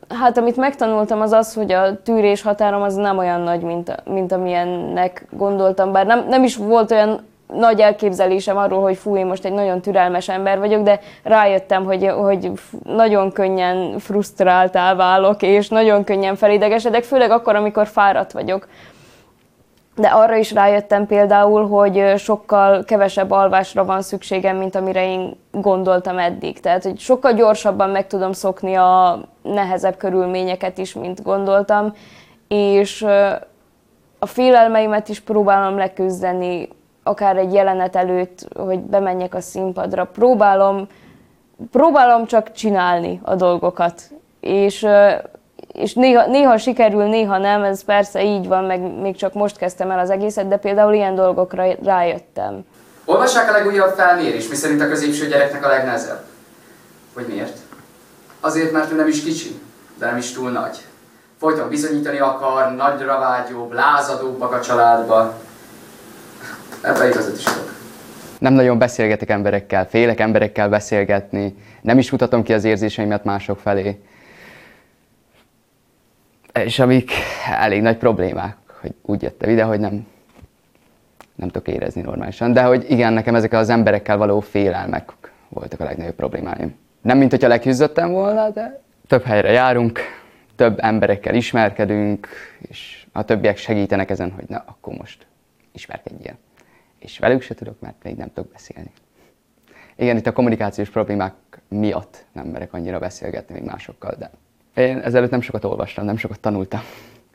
hát 0.08 0.38
amit 0.38 0.56
megtanultam 0.56 1.20
az 1.20 1.32
az, 1.32 1.54
hogy 1.54 1.72
a 1.72 2.02
tűrés 2.02 2.42
határom 2.42 2.82
az 2.82 2.94
nem 2.94 3.18
olyan 3.18 3.40
nagy, 3.40 3.62
mint, 3.62 4.02
mint 4.04 4.32
amilyennek 4.32 5.26
gondoltam, 5.30 5.92
bár 5.92 6.06
nem, 6.06 6.26
nem 6.28 6.44
is 6.44 6.56
volt 6.56 6.90
olyan 6.90 7.20
nagy 7.54 7.80
elképzelésem 7.80 8.56
arról, 8.56 8.82
hogy 8.82 8.96
fú, 8.96 9.16
én 9.16 9.26
most 9.26 9.44
egy 9.44 9.52
nagyon 9.52 9.80
türelmes 9.80 10.28
ember 10.28 10.58
vagyok, 10.58 10.82
de 10.82 11.00
rájöttem, 11.22 11.84
hogy, 11.84 12.06
hogy 12.06 12.50
nagyon 12.84 13.32
könnyen 13.32 13.98
frusztráltál 13.98 14.96
válok, 14.96 15.42
és 15.42 15.68
nagyon 15.68 16.04
könnyen 16.04 16.36
felidegesedek, 16.36 17.02
főleg 17.02 17.30
akkor, 17.30 17.56
amikor 17.56 17.86
fáradt 17.86 18.32
vagyok. 18.32 18.68
De 19.96 20.08
arra 20.08 20.36
is 20.36 20.52
rájöttem 20.52 21.06
például, 21.06 21.68
hogy 21.68 22.18
sokkal 22.18 22.84
kevesebb 22.84 23.30
alvásra 23.30 23.84
van 23.84 24.02
szükségem, 24.02 24.56
mint 24.56 24.74
amire 24.74 25.04
én 25.04 25.36
gondoltam 25.50 26.18
eddig. 26.18 26.60
Tehát, 26.60 26.82
hogy 26.82 26.98
sokkal 26.98 27.32
gyorsabban 27.32 27.90
meg 27.90 28.06
tudom 28.06 28.32
szokni 28.32 28.74
a 28.74 29.20
nehezebb 29.42 29.96
körülményeket 29.96 30.78
is, 30.78 30.94
mint 30.94 31.22
gondoltam, 31.22 31.94
és 32.48 33.06
a 34.18 34.26
félelmeimet 34.26 35.08
is 35.08 35.20
próbálom 35.20 35.76
leküzdeni, 35.76 36.68
akár 37.02 37.36
egy 37.36 37.52
jelenet 37.52 37.96
előtt, 37.96 38.48
hogy 38.56 38.78
bemenjek 38.78 39.34
a 39.34 39.40
színpadra. 39.40 40.04
Próbálom, 40.04 40.86
próbálom 41.70 42.26
csak 42.26 42.52
csinálni 42.52 43.20
a 43.22 43.34
dolgokat. 43.34 44.02
És 44.40 44.86
és 45.72 45.94
néha, 45.94 46.26
néha 46.26 46.58
sikerül, 46.58 47.04
néha 47.04 47.38
nem, 47.38 47.62
ez 47.62 47.84
persze 47.84 48.24
így 48.24 48.48
van, 48.48 48.64
meg 48.64 48.80
még 48.80 49.16
csak 49.16 49.32
most 49.32 49.56
kezdtem 49.56 49.90
el 49.90 49.98
az 49.98 50.10
egészet, 50.10 50.48
de 50.48 50.56
például 50.56 50.94
ilyen 50.94 51.14
dolgokra 51.14 51.64
rájöttem. 51.84 52.64
Olvassák 53.04 53.48
a 53.48 53.52
legújabb 53.52 53.94
felmérés, 53.94 54.48
mi 54.48 54.54
szerint 54.54 54.80
a 54.80 54.88
középső 54.88 55.28
gyereknek 55.28 55.64
a 55.64 55.68
legnehezebb. 55.68 56.24
Hogy 57.14 57.26
miért? 57.28 57.58
Azért, 58.40 58.72
mert 58.72 58.92
ő 58.92 58.96
nem 58.96 59.08
is 59.08 59.22
kicsi, 59.22 59.60
de 59.98 60.06
nem 60.06 60.16
is 60.16 60.32
túl 60.32 60.50
nagy. 60.50 60.78
Folyton 61.38 61.68
bizonyítani 61.68 62.18
akar, 62.18 62.74
nagyra 62.74 63.18
vágyóbb, 63.18 63.72
lázadóbbak 63.72 64.52
a 64.52 64.60
családba. 64.60 65.34
Ebben 66.82 67.10
igazat 67.10 67.36
is 67.36 67.46
adok. 67.46 67.70
Nem 68.38 68.52
nagyon 68.52 68.78
beszélgetek 68.78 69.30
emberekkel, 69.30 69.88
félek 69.88 70.20
emberekkel 70.20 70.68
beszélgetni, 70.68 71.54
nem 71.80 71.98
is 71.98 72.10
mutatom 72.10 72.42
ki 72.42 72.52
az 72.52 72.64
érzéseimet 72.64 73.24
mások 73.24 73.58
felé 73.58 73.98
és 76.52 76.78
amik 76.78 77.10
elég 77.50 77.82
nagy 77.82 77.96
problémák, 77.96 78.56
hogy 78.80 78.94
úgy 79.02 79.22
jöttem 79.22 79.50
ide, 79.50 79.62
hogy 79.62 79.80
nem, 79.80 80.06
nem 81.34 81.48
tudok 81.48 81.68
érezni 81.68 82.00
normálisan. 82.00 82.52
De 82.52 82.62
hogy 82.62 82.90
igen, 82.90 83.12
nekem 83.12 83.34
ezek 83.34 83.52
az 83.52 83.68
emberekkel 83.68 84.16
való 84.16 84.40
félelmek 84.40 85.12
voltak 85.48 85.80
a 85.80 85.84
legnagyobb 85.84 86.14
problémáim. 86.14 86.74
Nem 87.02 87.18
mint 87.18 87.30
hogyha 87.30 87.48
leküzdöttem 87.48 88.10
volna, 88.10 88.50
de 88.50 88.80
több 89.06 89.22
helyre 89.22 89.50
járunk, 89.50 90.00
több 90.56 90.78
emberekkel 90.80 91.34
ismerkedünk, 91.34 92.28
és 92.68 93.06
a 93.12 93.24
többiek 93.24 93.56
segítenek 93.56 94.10
ezen, 94.10 94.30
hogy 94.30 94.44
na, 94.48 94.64
akkor 94.66 94.94
most 94.94 95.26
ismerkedjél. 95.72 96.34
És 97.02 97.18
velük 97.18 97.42
se 97.42 97.54
tudok, 97.54 97.80
mert 97.80 98.02
még 98.02 98.16
nem 98.16 98.32
tudok 98.32 98.52
beszélni. 98.52 98.90
Igen, 99.96 100.16
itt 100.16 100.26
a 100.26 100.32
kommunikációs 100.32 100.90
problémák 100.90 101.34
miatt 101.68 102.24
nem 102.32 102.46
merek 102.46 102.72
annyira 102.72 102.98
beszélgetni 102.98 103.54
még 103.54 103.64
másokkal, 103.64 104.14
de 104.18 104.30
én 104.82 104.98
ezelőtt 104.98 105.30
nem 105.30 105.40
sokat 105.40 105.64
olvastam, 105.64 106.04
nem 106.04 106.16
sokat 106.16 106.40
tanultam. 106.40 106.80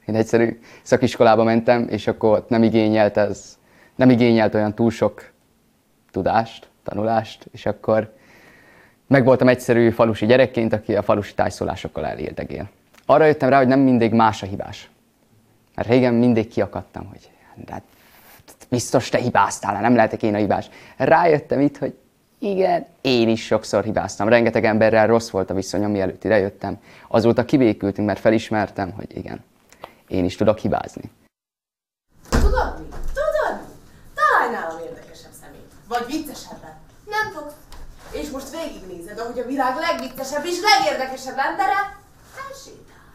Én 0.05 0.15
egyszerű 0.15 0.59
szakiskolába 0.81 1.43
mentem, 1.43 1.87
és 1.89 2.07
akkor 2.07 2.45
nem 2.47 2.63
igényelt 2.63 3.17
ez, 3.17 3.57
nem 3.95 4.09
igényelt 4.09 4.55
olyan 4.55 4.73
túl 4.73 4.91
sok 4.91 5.31
tudást, 6.11 6.69
tanulást, 6.83 7.47
és 7.51 7.65
akkor 7.65 8.13
megvoltam 9.07 9.47
egyszerű 9.47 9.89
falusi 9.89 10.25
gyerekként, 10.25 10.73
aki 10.73 10.95
a 10.95 11.01
falusi 11.01 11.33
tájszólásokkal 11.33 12.05
elérdegél. 12.05 12.69
Arra 13.05 13.25
jöttem 13.25 13.49
rá, 13.49 13.57
hogy 13.57 13.67
nem 13.67 13.79
mindig 13.79 14.13
más 14.13 14.43
a 14.43 14.45
hibás. 14.45 14.89
Mert 15.75 15.87
régen 15.87 16.13
mindig 16.13 16.47
kiakadtam, 16.47 17.05
hogy 17.05 17.29
hát 17.67 17.83
biztos 18.69 19.09
te 19.09 19.17
hibáztál, 19.17 19.81
nem 19.81 19.95
lehetek 19.95 20.23
én 20.23 20.33
a 20.33 20.37
hibás. 20.37 20.69
Rájöttem 20.97 21.59
itt, 21.59 21.77
hogy 21.77 21.97
igen, 22.39 22.85
én 23.01 23.29
is 23.29 23.45
sokszor 23.45 23.83
hibáztam. 23.83 24.27
Rengeteg 24.27 24.65
emberrel 24.65 25.07
rossz 25.07 25.29
volt 25.29 25.49
a 25.49 25.53
viszonyom, 25.53 25.91
mielőtt 25.91 26.23
idejöttem. 26.23 26.81
Azóta 27.07 27.45
kibékültünk, 27.45 28.07
mert 28.07 28.19
felismertem, 28.19 28.91
hogy 28.91 29.17
igen, 29.17 29.43
én 30.07 30.25
is 30.25 30.35
tudok 30.35 30.57
hibázni. 30.57 31.11
Tudod 32.29 32.73
mi? 32.79 32.85
Tudod? 32.89 33.59
Találj 34.15 34.51
nálam 34.51 34.79
érdekesebb 34.79 35.31
szemét. 35.41 35.71
Vagy 35.87 36.05
viccesebben. 36.07 36.75
Nem 37.05 37.33
tudsz. 37.33 37.53
És 38.11 38.29
most 38.29 38.49
végignézed, 38.49 39.19
ahogy 39.19 39.39
a 39.39 39.45
világ 39.45 39.75
legviccesebb 39.75 40.45
és 40.45 40.57
legérdekesebb 40.61 41.37
embere 41.37 41.97
elsétál. 42.49 43.05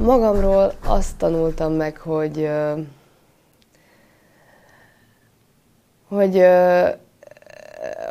Magamról 0.00 0.72
azt 0.84 1.16
tanultam 1.16 1.72
meg, 1.72 1.96
hogy 1.96 2.50
hogy 6.14 6.44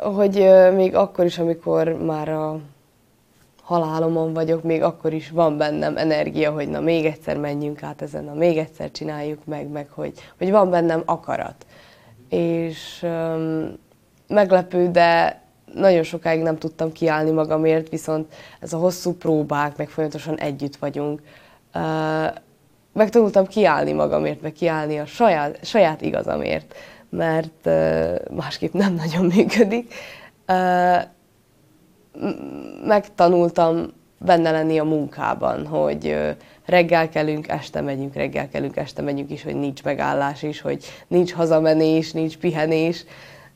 hogy 0.00 0.50
még 0.74 0.94
akkor 0.94 1.24
is, 1.24 1.38
amikor 1.38 1.88
már 1.88 2.28
a 2.28 2.58
halálomon 3.62 4.32
vagyok, 4.32 4.62
még 4.62 4.82
akkor 4.82 5.12
is 5.12 5.30
van 5.30 5.56
bennem 5.56 5.96
energia, 5.96 6.50
hogy 6.50 6.68
na 6.68 6.80
még 6.80 7.04
egyszer 7.04 7.36
menjünk 7.36 7.82
át 7.82 8.02
ezen, 8.02 8.24
na 8.24 8.34
még 8.34 8.58
egyszer 8.58 8.90
csináljuk 8.90 9.44
meg, 9.44 9.68
meg 9.68 9.88
hogy, 9.90 10.12
hogy 10.38 10.50
van 10.50 10.70
bennem 10.70 11.02
akarat. 11.04 11.66
És 12.28 13.02
um, 13.02 13.78
meglepő, 14.28 14.90
de 14.90 15.40
nagyon 15.74 16.02
sokáig 16.02 16.42
nem 16.42 16.58
tudtam 16.58 16.92
kiállni 16.92 17.30
magamért, 17.30 17.88
viszont 17.88 18.32
ez 18.60 18.72
a 18.72 18.78
hosszú 18.78 19.12
próbák, 19.12 19.76
meg 19.76 19.88
folyamatosan 19.88 20.38
együtt 20.38 20.76
vagyunk, 20.76 21.20
uh, 21.74 21.82
megtanultam 22.92 23.46
kiállni 23.46 23.92
magamért, 23.92 24.42
meg 24.42 24.52
kiállni 24.52 24.98
a 24.98 25.06
saját, 25.06 25.64
saját 25.64 26.00
igazamért 26.00 26.74
mert 27.16 27.68
másképp 28.30 28.72
nem 28.72 28.94
nagyon 28.94 29.24
működik. 29.24 29.94
Megtanultam 32.84 33.92
benne 34.18 34.50
lenni 34.50 34.78
a 34.78 34.84
munkában, 34.84 35.66
hogy 35.66 36.16
reggel 36.64 37.08
kelünk, 37.08 37.48
este 37.48 37.80
megyünk, 37.80 38.14
reggel 38.14 38.48
kelünk, 38.48 38.76
este 38.76 39.02
megyünk 39.02 39.30
is, 39.30 39.42
hogy 39.42 39.56
nincs 39.56 39.82
megállás 39.82 40.42
is, 40.42 40.60
hogy 40.60 40.84
nincs 41.06 41.32
hazamenés, 41.32 42.12
nincs 42.12 42.38
pihenés. 42.38 43.04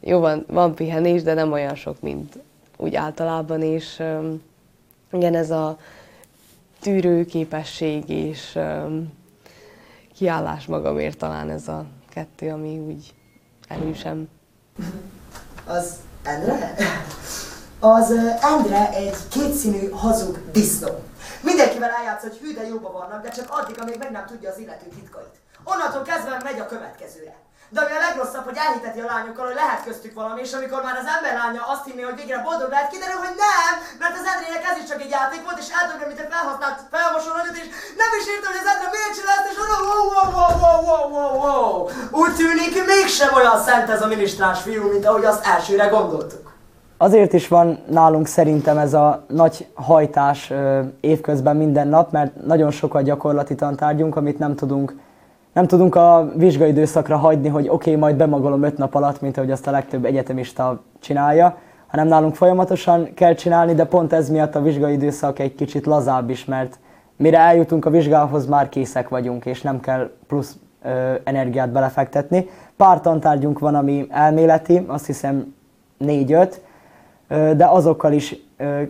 Jó, 0.00 0.18
van, 0.18 0.44
van 0.48 0.74
pihenés, 0.74 1.22
de 1.22 1.34
nem 1.34 1.52
olyan 1.52 1.74
sok, 1.74 2.00
mint 2.00 2.38
úgy 2.76 2.94
általában, 2.94 3.62
és 3.62 4.02
igen, 5.12 5.34
ez 5.34 5.50
a 5.50 5.78
tűrőképesség 6.80 8.08
és 8.08 8.58
kiállás 10.14 10.66
magamért 10.66 11.18
talán 11.18 11.50
ez 11.50 11.68
a 11.68 11.84
kettő, 12.08 12.50
ami 12.50 12.78
úgy 12.78 13.14
erősem. 13.68 14.28
Az 15.66 15.94
Endre? 16.22 16.74
Az 17.80 18.10
Endre 18.40 18.92
egy 18.92 19.16
kétszínű 19.28 19.90
hazug 19.90 20.50
disznó. 20.50 21.02
Mindenkivel 21.42 21.90
eljátsz, 21.90 22.22
hogy 22.22 22.36
hű, 22.36 22.54
de 22.54 22.66
jóba 22.66 22.92
vannak, 22.92 23.22
de 23.22 23.28
csak 23.28 23.46
addig, 23.50 23.80
amíg 23.80 23.98
meg 23.98 24.10
nem 24.10 24.26
tudja 24.26 24.50
az 24.50 24.58
illető 24.58 24.86
titkait. 24.88 25.34
Onnantól 25.64 26.02
kezdve 26.02 26.40
megy 26.44 26.58
a 26.58 26.66
következőre. 26.66 27.34
De 27.74 27.80
ami 27.82 27.94
a 27.96 28.04
legrosszabb, 28.06 28.48
hogy 28.48 28.60
elhiteti 28.64 29.00
a 29.02 29.10
lányokkal, 29.12 29.46
hogy 29.48 29.60
lehet 29.62 29.82
köztük 29.86 30.14
valami, 30.20 30.40
és 30.46 30.52
amikor 30.58 30.80
már 30.86 30.96
az 31.02 31.12
ember 31.14 31.32
lánya 31.40 31.62
azt 31.72 31.86
hinné, 31.88 32.02
hogy 32.08 32.20
végre 32.20 32.38
boldog 32.46 32.70
lehet, 32.74 32.92
kiderül, 32.92 33.20
hogy 33.24 33.36
nem, 33.46 33.72
mert 34.02 34.16
az 34.20 34.28
Endrének 34.32 34.64
ez 34.70 34.80
is 34.80 34.86
csak 34.90 35.00
egy 35.04 35.14
játék 35.16 35.42
volt, 35.46 35.62
és 35.62 35.68
eldobja, 35.78 36.06
mint 36.10 36.22
egy 36.22 36.32
felhasznált 36.34 36.78
felmosóanyagot, 36.94 37.60
és 37.62 37.68
nem 38.02 38.12
is 38.18 38.24
írta, 38.32 38.48
hogy 38.50 38.62
az 38.62 38.70
Endre 38.72 38.88
miért 38.94 39.14
csinál 39.16 39.38
ezt, 39.38 39.50
és 39.52 39.58
oda, 39.64 39.76
wow, 39.88 40.04
wow, 40.14 40.28
wow, 40.36 40.54
wow, 40.62 40.78
wow, 40.88 41.04
wow, 41.14 41.32
wow. 41.44 41.72
Úgy 42.22 42.34
tűnik, 42.40 42.74
mégsem 42.92 43.32
olyan 43.40 43.58
szent 43.66 43.88
ez 43.94 44.02
a 44.04 44.10
minisztráns 44.14 44.60
fiú, 44.66 44.84
mint 44.92 45.06
ahogy 45.08 45.26
azt 45.30 45.46
elsőre 45.54 45.86
gondoltuk. 45.96 46.44
Azért 46.98 47.32
is 47.32 47.48
van 47.48 47.66
nálunk 47.98 48.26
szerintem 48.26 48.76
ez 48.78 48.92
a 48.94 49.24
nagy 49.28 49.66
hajtás 49.74 50.52
évközben 51.00 51.56
minden 51.56 51.88
nap, 51.88 52.06
mert 52.12 52.32
nagyon 52.52 52.70
sok 52.70 52.94
a 52.94 53.00
gyakorlati 53.08 53.54
tantárgyunk, 53.54 54.16
amit 54.16 54.38
nem 54.38 54.54
tudunk 54.54 54.94
nem 55.56 55.66
tudunk 55.66 55.94
a 55.94 56.32
vizsgai 56.34 56.68
időszakra 56.68 57.16
hagyni, 57.16 57.48
hogy 57.48 57.68
oké, 57.68 57.74
okay, 57.74 58.00
majd 58.00 58.16
bemagolom 58.16 58.62
öt 58.62 58.78
nap 58.78 58.94
alatt, 58.94 59.20
mint 59.20 59.36
ahogy 59.36 59.50
azt 59.50 59.66
a 59.66 59.70
legtöbb 59.70 60.04
egyetemista 60.04 60.82
csinálja, 61.00 61.58
hanem 61.86 62.06
nálunk 62.06 62.34
folyamatosan 62.34 63.14
kell 63.14 63.34
csinálni, 63.34 63.74
de 63.74 63.84
pont 63.84 64.12
ez 64.12 64.30
miatt 64.30 64.54
a 64.54 64.62
vizsgai 64.62 64.92
időszak 64.92 65.38
egy 65.38 65.54
kicsit 65.54 65.86
lazább 65.86 66.30
is, 66.30 66.44
mert 66.44 66.78
mire 67.16 67.38
eljutunk 67.38 67.84
a 67.84 67.90
vizsgához, 67.90 68.46
már 68.46 68.68
készek 68.68 69.08
vagyunk, 69.08 69.46
és 69.46 69.62
nem 69.62 69.80
kell 69.80 70.10
plusz 70.26 70.56
ö, 70.82 71.14
energiát 71.24 71.70
belefektetni. 71.70 72.48
Pár 72.76 73.00
tantárgyunk 73.00 73.58
van, 73.58 73.74
ami 73.74 74.06
elméleti, 74.10 74.84
azt 74.86 75.06
hiszem 75.06 75.54
négy-öt, 75.98 76.60
de 77.28 77.66
azokkal 77.66 78.12
is 78.12 78.36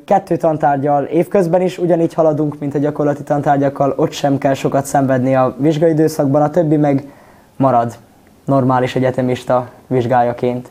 kettő 0.04 0.36
tantárgyal 0.36 1.04
évközben 1.04 1.60
is 1.60 1.78
ugyanígy 1.78 2.14
haladunk, 2.14 2.58
mint 2.58 2.74
a 2.74 2.78
gyakorlati 2.78 3.22
tantárgyakkal, 3.22 3.94
ott 3.96 4.12
sem 4.12 4.38
kell 4.38 4.54
sokat 4.54 4.86
szenvedni 4.86 5.34
a 5.34 5.54
vizsgai 5.58 5.90
időszakban, 5.90 6.42
a 6.42 6.50
többi 6.50 6.76
meg 6.76 7.12
marad 7.56 7.96
normális 8.44 8.94
egyetemista 8.94 9.68
vizsgájaként. 9.86 10.68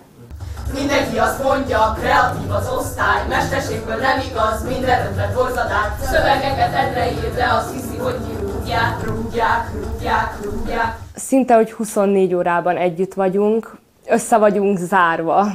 Mindenki 0.74 1.17
azt 1.17 1.43
mondja, 1.43 1.95
kreatív 2.00 2.51
az 2.51 2.69
osztály, 2.77 3.27
mesterségből 3.29 3.95
nem 3.95 4.19
igaz, 4.29 4.67
minden 4.67 5.07
ötlet 5.12 5.34
borzadák. 5.34 5.95
Szövegeket 6.01 6.74
egyre 6.74 7.12
ír, 7.12 7.34
de 7.36 7.45
azt 7.57 7.74
hiszi, 7.74 7.98
hogy 7.98 8.17
rúgják, 8.41 9.03
rúgják, 9.03 9.72
rúgják, 9.74 10.38
rúgják. 10.43 10.98
Szinte, 11.15 11.55
hogy 11.55 11.72
24 11.72 12.36
órában 12.36 12.77
együtt 12.77 13.13
vagyunk, 13.13 13.77
össze 14.07 14.38
vagyunk 14.38 14.77
zárva 14.77 15.45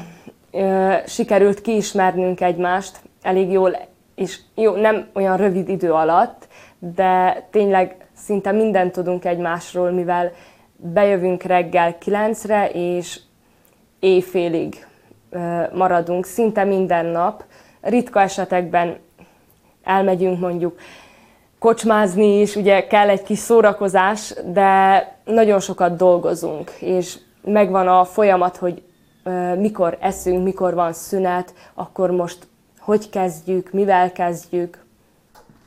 sikerült 1.07 1.61
kiismernünk 1.61 2.41
egymást 2.41 3.01
elég 3.23 3.51
jól, 3.51 3.77
és 4.15 4.39
jó, 4.55 4.75
nem 4.75 5.09
olyan 5.13 5.37
rövid 5.37 5.69
idő 5.69 5.93
alatt, 5.93 6.49
de 6.79 7.47
tényleg 7.51 7.97
szinte 8.17 8.53
mindent 8.53 8.93
tudunk 8.93 9.25
egymásról, 9.25 9.91
mivel 9.91 10.33
bejövünk 10.77 11.43
reggel 11.43 11.99
kilencre, 11.99 12.71
és 12.71 13.21
éjfélig 13.99 14.87
maradunk 15.73 16.25
szinte 16.25 16.65
minden 16.65 17.07
nap. 17.07 17.45
Ritka 17.81 18.21
esetekben 18.21 18.97
elmegyünk 19.83 20.41
mondjuk 20.41 20.79
kocsmázni 21.59 22.41
is, 22.41 22.57
ugye 22.57 22.87
kell 22.87 23.09
egy 23.09 23.23
kis 23.23 23.39
szórakozás, 23.39 24.35
de 24.45 25.07
nagyon 25.25 25.61
sokat 25.61 25.97
dolgozunk, 25.97 26.71
és 26.71 27.19
megvan 27.43 27.89
a 27.89 28.05
folyamat, 28.05 28.57
hogy 28.57 28.83
mikor 29.59 29.99
eszünk, 30.01 30.45
mikor 30.45 30.75
van 30.75 30.93
szünet, 30.93 31.55
akkor 31.75 32.11
most 32.11 32.49
hogy 32.79 33.11
kezdjük, 33.11 33.71
mivel 33.73 34.13
kezdjük. 34.13 34.85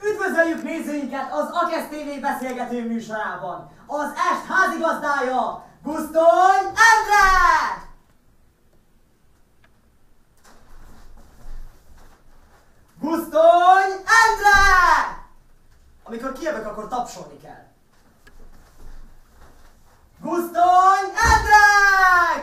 Üdvözöljük 0.04 0.64
nézőinket 0.64 1.32
az 1.32 1.50
Akesz 1.52 1.88
TV 1.88 2.22
beszélgető 2.22 2.88
műsorában! 2.88 3.72
Az 3.88 4.10
est 4.32 4.46
házigazdája 4.48 5.66
Gusztony 5.84 6.66
Endre! 6.66 7.28
Gusztony 13.00 13.92
Endre! 13.92 14.62
Amikor 16.04 16.32
kijövök, 16.32 16.66
akkor 16.66 16.88
tapsolni 16.88 17.38
kell. 17.42 17.63
Gusztony 20.24 21.06
Endre! 21.32 21.66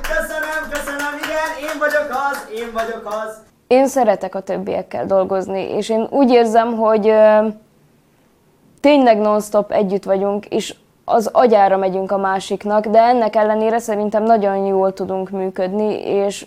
Köszönöm, 0.02 0.70
köszönöm, 0.70 1.14
igen, 1.24 1.70
én 1.70 1.78
vagyok 1.78 2.08
az, 2.30 2.48
én 2.54 2.72
vagyok 2.72 3.06
az. 3.06 3.36
Én 3.66 3.86
szeretek 3.86 4.34
a 4.34 4.40
többiekkel 4.40 5.06
dolgozni, 5.06 5.60
és 5.60 5.88
én 5.88 6.06
úgy 6.10 6.30
érzem, 6.30 6.76
hogy 6.76 7.08
ö, 7.08 7.46
tényleg 8.80 9.18
non-stop 9.18 9.72
együtt 9.72 10.04
vagyunk, 10.04 10.46
és 10.46 10.74
az 11.04 11.26
agyára 11.26 11.76
megyünk 11.76 12.12
a 12.12 12.16
másiknak, 12.16 12.86
de 12.86 13.00
ennek 13.02 13.36
ellenére 13.36 13.78
szerintem 13.78 14.22
nagyon 14.22 14.56
jól 14.56 14.92
tudunk 14.92 15.30
működni, 15.30 16.00
és 16.00 16.46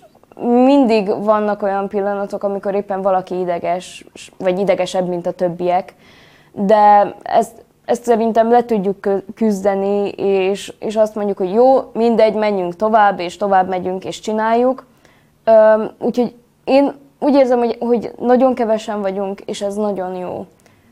mindig 0.65 1.23
vannak 1.23 1.61
olyan 1.61 1.87
pillanatok, 1.87 2.43
amikor 2.43 2.75
éppen 2.75 3.01
valaki 3.01 3.39
ideges, 3.39 4.05
vagy 4.37 4.59
idegesebb, 4.59 5.07
mint 5.07 5.25
a 5.25 5.31
többiek, 5.31 5.93
de 6.51 7.15
ezt 7.23 7.63
ezt 7.85 8.03
szerintem 8.03 8.51
le 8.51 8.65
tudjuk 8.65 9.09
küzdeni, 9.35 10.09
és, 10.09 10.73
és 10.79 10.95
azt 10.95 11.15
mondjuk, 11.15 11.37
hogy 11.37 11.53
jó, 11.53 11.91
mindegy, 11.93 12.33
menjünk 12.33 12.75
tovább, 12.75 13.19
és 13.19 13.37
tovább 13.37 13.67
megyünk, 13.67 14.05
és 14.05 14.19
csináljuk. 14.19 14.85
Úgyhogy 15.99 16.35
én 16.63 16.93
úgy 17.19 17.33
érzem, 17.33 17.59
hogy, 17.59 17.77
hogy 17.79 18.11
nagyon 18.19 18.53
kevesen 18.53 19.01
vagyunk, 19.01 19.41
és 19.41 19.61
ez 19.61 19.75
nagyon 19.75 20.15
jó. 20.15 20.45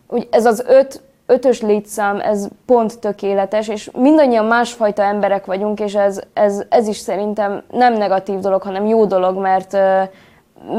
Úgy 0.08 0.28
ez 0.32 0.46
az 0.46 0.66
öt, 0.68 1.02
ötös 1.26 1.62
létszám, 1.62 2.20
ez 2.20 2.48
pont 2.66 3.00
tökéletes, 3.00 3.68
és 3.68 3.90
mindannyian 3.98 4.46
másfajta 4.46 5.04
emberek 5.04 5.46
vagyunk, 5.46 5.80
és 5.80 5.96
ez, 5.96 6.22
ez, 6.34 6.64
ez 6.70 6.88
is 6.88 6.98
szerintem 6.98 7.64
nem 7.72 7.94
negatív 7.94 8.40
dolog, 8.40 8.62
hanem 8.62 8.86
jó 8.86 9.06
dolog, 9.06 9.38
mert 9.38 9.78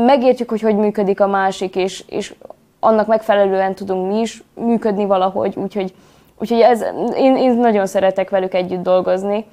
megértjük, 0.07 0.51
hogy 0.51 0.61
hogy 0.61 0.77
működik 0.77 1.21
a 1.21 1.27
másik, 1.27 1.77
és, 1.77 2.05
és 2.09 2.35
annak 2.85 3.07
megfelelően 3.07 3.75
tudunk 3.75 4.13
mi 4.13 4.21
is 4.21 4.43
működni 4.55 5.05
valahogy, 5.05 5.57
úgyhogy, 5.57 5.95
úgyhogy 6.39 6.61
ez, 6.61 6.85
én, 7.17 7.37
én 7.37 7.55
nagyon 7.55 7.87
szeretek 7.87 8.31
velük 8.31 8.55
együtt 8.55 8.83
dolgozni. 8.83 9.47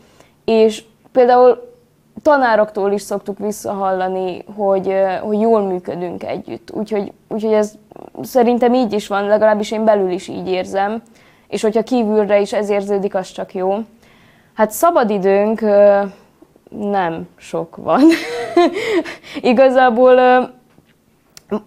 És 0.45 0.83
például 1.11 1.73
tanároktól 2.21 2.91
is 2.91 3.01
szoktuk 3.01 3.37
visszahallani, 3.37 4.43
hogy, 4.55 4.93
hogy 5.21 5.39
jól 5.39 5.61
működünk 5.61 6.23
együtt. 6.23 6.71
Úgyhogy, 6.71 7.11
úgyhogy 7.27 7.53
ez 7.53 7.73
szerintem 8.21 8.73
így 8.73 8.93
is 8.93 9.07
van, 9.07 9.27
legalábbis 9.27 9.71
én 9.71 9.85
belül 9.85 10.11
is 10.11 10.27
így 10.27 10.47
érzem. 10.47 11.01
És 11.47 11.61
hogyha 11.61 11.83
kívülre 11.83 12.39
is 12.39 12.53
ez 12.53 12.69
érződik, 12.69 13.15
az 13.15 13.31
csak 13.31 13.53
jó. 13.53 13.77
Hát 14.53 14.71
szabadidőnk 14.71 15.61
nem 16.69 17.27
sok 17.37 17.75
van. 17.75 18.01
Igazából 19.41 20.19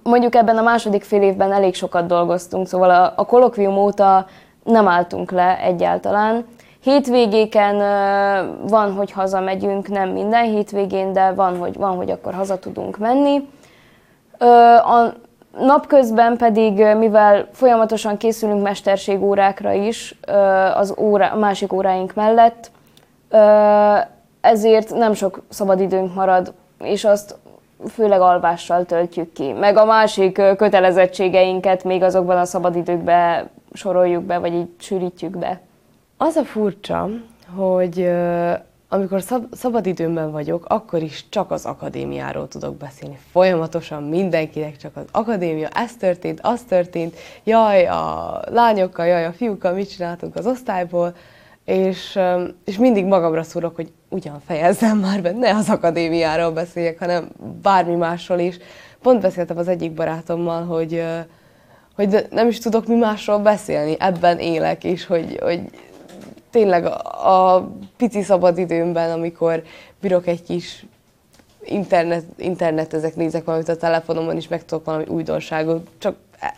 mondjuk 0.02 0.34
ebben 0.34 0.58
a 0.58 0.62
második 0.62 1.02
fél 1.02 1.22
évben 1.22 1.52
elég 1.52 1.74
sokat 1.74 2.06
dolgoztunk, 2.06 2.66
szóval 2.66 2.90
a, 2.90 3.12
a 3.16 3.26
kolokvium 3.26 3.76
óta 3.76 4.26
nem 4.64 4.88
álltunk 4.88 5.30
le 5.30 5.58
egyáltalán. 5.58 6.44
Hétvégéken 6.82 7.76
van, 8.68 8.92
hogy 8.92 9.12
hazamegyünk, 9.12 9.88
nem 9.88 10.08
minden 10.08 10.44
hétvégén, 10.44 11.12
de 11.12 11.32
van, 11.32 11.58
hogy, 11.58 11.76
van, 11.76 11.96
hogy 11.96 12.10
akkor 12.10 12.34
haza 12.34 12.58
tudunk 12.58 12.98
menni. 12.98 13.48
A 14.84 15.12
napközben 15.58 16.36
pedig, 16.36 16.84
mivel 16.96 17.48
folyamatosan 17.52 18.16
készülünk 18.16 18.62
mesterségórákra 18.62 19.72
is 19.72 20.18
az 20.74 20.94
óra, 20.98 21.36
másik 21.36 21.72
óráink 21.72 22.14
mellett, 22.14 22.70
ezért 24.40 24.94
nem 24.94 25.14
sok 25.14 25.42
szabadidőnk 25.48 26.14
marad, 26.14 26.52
és 26.78 27.04
azt 27.04 27.36
főleg 27.88 28.20
alvással 28.20 28.84
töltjük 28.84 29.32
ki. 29.32 29.52
Meg 29.52 29.76
a 29.76 29.84
másik 29.84 30.32
kötelezettségeinket 30.32 31.84
még 31.84 32.02
azokban 32.02 32.38
a 32.38 32.44
szabadidőkbe 32.44 33.48
soroljuk 33.72 34.22
be, 34.22 34.38
vagy 34.38 34.52
így 34.52 34.68
sűrítjük 34.78 35.38
be. 35.38 35.60
Az 36.16 36.36
a 36.36 36.44
furcsa, 36.44 37.08
hogy 37.56 38.10
amikor 38.88 39.22
szab- 39.22 39.54
szabadidőmben 39.54 40.30
vagyok, 40.30 40.64
akkor 40.68 41.02
is 41.02 41.28
csak 41.28 41.50
az 41.50 41.64
akadémiáról 41.64 42.48
tudok 42.48 42.76
beszélni. 42.76 43.18
Folyamatosan 43.30 44.02
mindenkinek 44.02 44.76
csak 44.76 44.96
az 44.96 45.04
akadémia, 45.12 45.68
ez 45.68 45.96
történt, 45.96 46.40
az 46.42 46.62
történt, 46.62 47.16
jaj, 47.44 47.86
a 47.86 48.40
lányokkal, 48.50 49.06
jaj, 49.06 49.24
a 49.24 49.32
fiúkkal 49.32 49.72
mit 49.72 49.90
csináltunk 49.90 50.36
az 50.36 50.46
osztályból, 50.46 51.14
és, 51.64 52.18
és 52.64 52.76
mindig 52.76 53.04
magamra 53.04 53.42
szúrok, 53.42 53.76
hogy 53.76 53.92
ugyan 54.08 54.42
fejezzem 54.46 54.98
már 54.98 55.22
be, 55.22 55.30
ne 55.30 55.54
az 55.54 55.68
akadémiáról 55.68 56.50
beszéljek, 56.50 56.98
hanem 56.98 57.28
bármi 57.62 57.94
másról 57.94 58.38
is. 58.38 58.56
Pont 59.02 59.20
beszéltem 59.20 59.58
az 59.58 59.68
egyik 59.68 59.92
barátommal, 59.92 60.64
hogy, 60.64 61.04
hogy 61.94 62.26
nem 62.30 62.48
is 62.48 62.58
tudok 62.58 62.86
mi 62.86 62.94
másról 62.94 63.38
beszélni, 63.38 63.96
ebben 63.98 64.38
élek, 64.38 64.84
és 64.84 65.06
hogy, 65.06 65.38
hogy 65.42 65.60
tényleg 66.50 66.84
a, 66.84 67.54
a 67.54 67.68
pici 67.96 68.22
szabadidőmben, 68.22 69.10
amikor 69.10 69.62
bírok 70.00 70.26
egy 70.26 70.42
kis 70.42 70.86
internet, 71.64 72.24
internetezek, 72.36 73.16
nézek 73.16 73.44
valamit 73.44 73.68
a 73.68 73.76
telefonomon, 73.76 74.36
és 74.36 74.48
megtudok 74.48 74.84
valami 74.84 75.04
újdonságot, 75.06 75.88
csak 75.98 76.16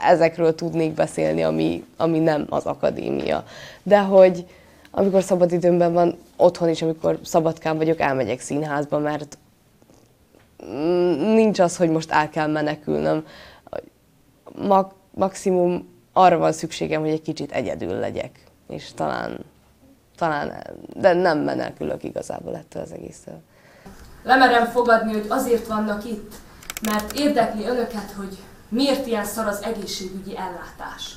ezekről 0.08 0.54
tudnék 0.54 0.92
beszélni, 0.92 1.42
ami, 1.42 1.84
ami 1.96 2.18
nem 2.18 2.46
az 2.48 2.64
akadémia. 2.66 3.44
De 3.82 3.98
hogy 3.98 4.44
amikor 4.94 5.22
szabadidőmben 5.22 5.92
van, 5.92 6.18
otthon 6.36 6.68
is, 6.68 6.82
amikor 6.82 7.18
szabadkán 7.22 7.76
vagyok, 7.76 8.00
elmegyek 8.00 8.40
színházba, 8.40 8.98
mert 8.98 9.38
nincs 11.18 11.58
az, 11.58 11.76
hogy 11.76 11.90
most 11.90 12.10
el 12.10 12.28
kell 12.28 12.46
menekülnöm. 12.46 13.26
Ma, 14.56 14.92
maximum 15.10 15.88
arra 16.12 16.38
van 16.38 16.52
szükségem, 16.52 17.00
hogy 17.00 17.10
egy 17.10 17.22
kicsit 17.22 17.52
egyedül 17.52 17.98
legyek, 17.98 18.44
és 18.68 18.92
talán 18.94 19.44
talán, 20.16 20.66
de 20.96 21.12
nem 21.12 21.38
menekülök 21.38 22.04
igazából 22.04 22.56
ettől 22.56 22.82
az 22.82 22.92
egésztől. 22.92 23.40
Lemerem 24.22 24.66
fogadni, 24.66 25.12
hogy 25.12 25.26
azért 25.28 25.66
vannak 25.66 26.04
itt, 26.04 26.32
mert 26.82 27.12
érdekli 27.12 27.64
önöket, 27.64 28.10
hogy 28.16 28.38
miért 28.68 29.06
ilyen 29.06 29.24
szar 29.24 29.46
az 29.46 29.62
egészségügyi 29.62 30.36
ellátás. 30.36 31.16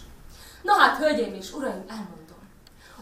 Na 0.63 0.73
hát, 0.73 0.97
hölgyeim 0.97 1.33
és 1.33 1.53
uraim, 1.53 1.83
elmondom. 1.87 2.26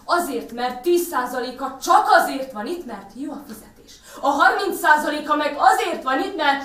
Azért, 0.06 0.52
mert 0.52 0.86
10%-a 0.86 1.78
csak 1.82 2.08
azért 2.10 2.52
van 2.52 2.66
itt, 2.66 2.86
mert 2.86 3.12
jó 3.14 3.32
a 3.32 3.44
fizetés. 3.48 3.92
A 4.22 4.32
30%-a 4.36 5.36
meg 5.36 5.56
azért 5.60 6.04
van 6.04 6.20
itt, 6.20 6.36
mert 6.36 6.64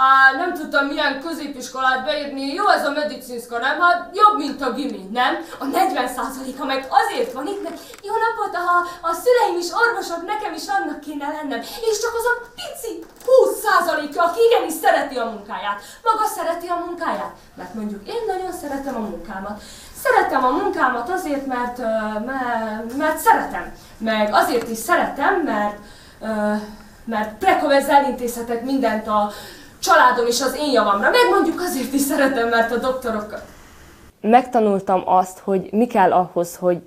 Á, 0.00 0.36
nem 0.36 0.54
tudtam 0.54 0.86
milyen 0.86 1.20
középiskolát 1.20 2.04
beírni, 2.04 2.54
jó 2.54 2.68
ez 2.68 2.86
a 2.86 2.90
medicinszka, 2.90 3.58
nem? 3.58 3.80
Hát 3.80 4.16
jobb, 4.20 4.36
mint 4.36 4.62
a 4.62 4.72
gimi, 4.72 5.08
nem? 5.12 5.32
A 5.58 5.64
40%-a 5.64 6.64
meg 6.64 6.86
azért 6.90 7.32
van 7.32 7.46
itt, 7.46 7.62
mert 7.62 7.78
jó 8.02 8.12
napot, 8.24 8.54
ha 8.56 8.86
a 9.08 9.12
szüleim 9.12 9.58
is 9.58 9.70
orvosok, 9.82 10.26
nekem 10.26 10.52
is 10.54 10.66
annak 10.68 11.00
kéne 11.00 11.26
lennem. 11.26 11.60
És 11.60 11.96
csak 12.00 12.14
az 12.20 12.26
a 12.32 12.36
pici 12.58 13.04
20%-a, 13.28 14.22
aki 14.22 14.40
igenis 14.48 14.72
szereti 14.72 15.16
a 15.16 15.24
munkáját. 15.24 15.80
Maga 16.02 16.26
szereti 16.26 16.66
a 16.66 16.82
munkáját? 16.86 17.34
Mert 17.54 17.74
mondjuk 17.74 18.08
én 18.08 18.22
nagyon 18.26 18.52
szeretem 18.52 18.96
a 18.96 19.08
munkámat. 19.08 19.62
Szeretem 20.02 20.44
a 20.44 20.50
munkámat 20.50 21.10
azért, 21.10 21.46
mert, 21.46 21.78
mert, 22.96 23.18
szeretem. 23.18 23.72
Meg 23.98 24.28
azért 24.32 24.68
is 24.68 24.78
szeretem, 24.78 25.42
mert, 25.44 25.78
mert 27.04 27.38
prekovez 27.38 27.88
elintézhetek 27.88 28.64
mindent 28.64 29.06
a 29.06 29.30
családom 29.78 30.26
is 30.26 30.40
az 30.40 30.56
én 30.56 30.72
javamra. 30.72 31.10
Meg 31.10 31.28
mondjuk 31.30 31.60
azért 31.60 31.92
is 31.92 32.00
szeretem, 32.00 32.48
mert 32.48 32.72
a 32.72 32.76
doktorok... 32.76 33.42
Megtanultam 34.20 35.02
azt, 35.04 35.38
hogy 35.38 35.68
mi 35.72 35.86
kell 35.86 36.12
ahhoz, 36.12 36.56
hogy, 36.56 36.82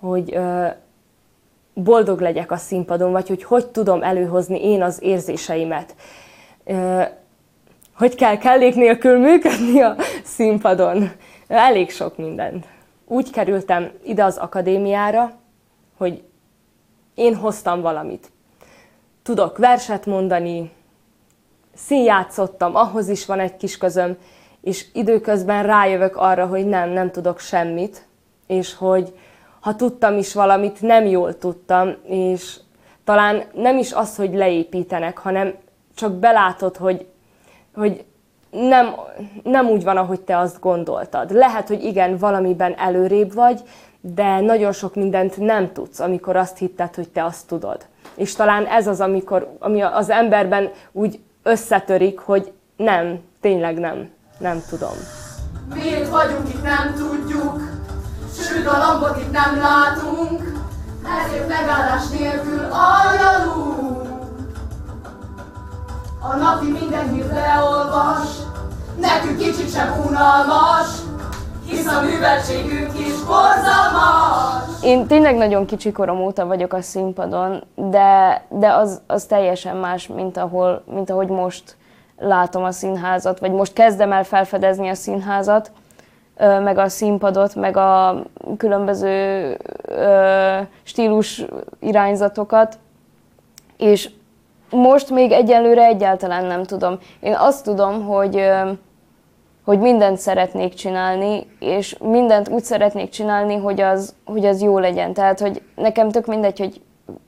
hogy 0.00 0.38
boldog 1.74 2.20
legyek 2.20 2.50
a 2.50 2.56
színpadon, 2.56 3.12
vagy 3.12 3.28
hogy 3.28 3.44
hogy 3.44 3.66
tudom 3.66 4.02
előhozni 4.02 4.64
én 4.64 4.82
az 4.82 4.98
érzéseimet. 5.02 5.94
Hogy 7.96 8.14
kell 8.14 8.36
kellék 8.36 8.74
nélkül 8.74 9.18
működni 9.18 9.82
a 9.82 9.96
színpadon. 10.24 11.10
Elég 11.46 11.90
sok 11.90 12.16
mindent. 12.16 12.66
Úgy 13.06 13.30
kerültem 13.30 13.90
ide 14.04 14.24
az 14.24 14.36
akadémiára, 14.36 15.32
hogy 15.96 16.22
én 17.14 17.36
hoztam 17.36 17.80
valamit. 17.80 18.30
Tudok 19.22 19.58
verset 19.58 20.06
mondani, 20.06 20.70
színjátszottam, 21.74 22.76
ahhoz 22.76 23.08
is 23.08 23.26
van 23.26 23.40
egy 23.40 23.56
kis 23.56 23.76
közöm, 23.76 24.16
és 24.60 24.86
időközben 24.92 25.62
rájövök 25.62 26.16
arra, 26.16 26.46
hogy 26.46 26.66
nem, 26.66 26.90
nem 26.90 27.10
tudok 27.10 27.38
semmit, 27.38 28.06
és 28.46 28.74
hogy 28.74 29.14
ha 29.60 29.76
tudtam 29.76 30.18
is 30.18 30.34
valamit, 30.34 30.80
nem 30.80 31.06
jól 31.06 31.38
tudtam, 31.38 31.94
és 32.04 32.60
talán 33.04 33.44
nem 33.52 33.78
is 33.78 33.92
az, 33.92 34.16
hogy 34.16 34.34
leépítenek, 34.34 35.18
hanem 35.18 35.54
csak 35.94 36.12
belátod, 36.12 36.76
hogy, 36.76 37.06
hogy 37.74 38.04
nem, 38.52 38.94
nem 39.42 39.66
úgy 39.66 39.84
van, 39.84 39.96
ahogy 39.96 40.20
te 40.20 40.38
azt 40.38 40.60
gondoltad. 40.60 41.30
Lehet, 41.30 41.68
hogy 41.68 41.84
igen, 41.84 42.16
valamiben 42.16 42.74
előrébb 42.78 43.34
vagy, 43.34 43.60
de 44.00 44.40
nagyon 44.40 44.72
sok 44.72 44.94
mindent 44.94 45.36
nem 45.36 45.72
tudsz, 45.72 46.00
amikor 46.00 46.36
azt 46.36 46.58
hitted, 46.58 46.94
hogy 46.94 47.08
te 47.08 47.24
azt 47.24 47.46
tudod. 47.46 47.86
És 48.14 48.34
talán 48.34 48.66
ez 48.66 48.86
az, 48.86 49.00
amikor, 49.00 49.56
ami 49.58 49.82
az 49.82 50.10
emberben 50.10 50.70
úgy 50.92 51.20
összetörik, 51.42 52.18
hogy 52.18 52.52
nem, 52.76 53.20
tényleg 53.40 53.78
nem, 53.78 54.10
nem 54.38 54.62
tudom. 54.68 54.96
Miért 55.74 56.08
vagyunk 56.08 56.48
itt, 56.48 56.62
nem 56.62 56.94
tudjuk, 56.96 57.60
sőt 58.40 58.66
a 58.66 58.78
lambot 58.78 59.16
itt 59.16 59.32
nem 59.32 59.56
látunk, 59.56 60.60
ezért 61.24 61.48
megállás 61.48 62.08
nélkül 62.08 62.60
aljadunk. 62.70 63.71
A 66.24 66.36
napi 66.36 66.70
minden 66.70 67.12
hírt 67.12 67.32
leolvas, 67.32 68.28
nekünk 69.00 69.38
kicsit 69.38 69.72
sem 69.72 70.04
unalmas, 70.06 70.88
hisz 71.66 71.86
a 71.86 72.00
műveltségünk 72.00 72.98
is 72.98 73.22
borzalmas. 73.26 74.82
Én 74.82 75.06
tényleg 75.06 75.36
nagyon 75.36 75.66
kicsi 75.66 75.92
korom 75.92 76.20
óta 76.20 76.46
vagyok 76.46 76.72
a 76.72 76.82
színpadon, 76.82 77.64
de, 77.74 78.42
de 78.48 78.72
az, 78.72 79.00
az 79.06 79.24
teljesen 79.24 79.76
más, 79.76 80.06
mint, 80.06 80.36
ahol, 80.36 80.82
mint 80.86 81.10
ahogy 81.10 81.28
most 81.28 81.76
látom 82.18 82.64
a 82.64 82.72
színházat, 82.72 83.38
vagy 83.38 83.52
most 83.52 83.72
kezdem 83.72 84.12
el 84.12 84.24
felfedezni 84.24 84.88
a 84.88 84.94
színházat, 84.94 85.70
meg 86.38 86.78
a 86.78 86.88
színpadot, 86.88 87.54
meg 87.54 87.76
a 87.76 88.22
különböző 88.56 89.56
stílus 90.82 91.44
irányzatokat, 91.80 92.78
és 93.76 94.10
most 94.72 95.10
még 95.10 95.32
egyelőre 95.32 95.84
egyáltalán 95.84 96.44
nem 96.44 96.64
tudom. 96.64 96.98
Én 97.20 97.34
azt 97.34 97.64
tudom, 97.64 98.04
hogy 98.04 98.50
hogy 99.64 99.78
mindent 99.78 100.18
szeretnék 100.18 100.74
csinálni, 100.74 101.46
és 101.58 101.96
mindent 101.98 102.48
úgy 102.48 102.62
szeretnék 102.62 103.08
csinálni, 103.08 103.56
hogy 103.56 103.80
az, 103.80 104.14
hogy 104.24 104.44
az 104.44 104.62
jó 104.62 104.78
legyen. 104.78 105.12
Tehát, 105.12 105.40
hogy 105.40 105.62
nekem 105.76 106.10
tök 106.10 106.26
mindegy, 106.26 106.58
hogy 106.58 106.80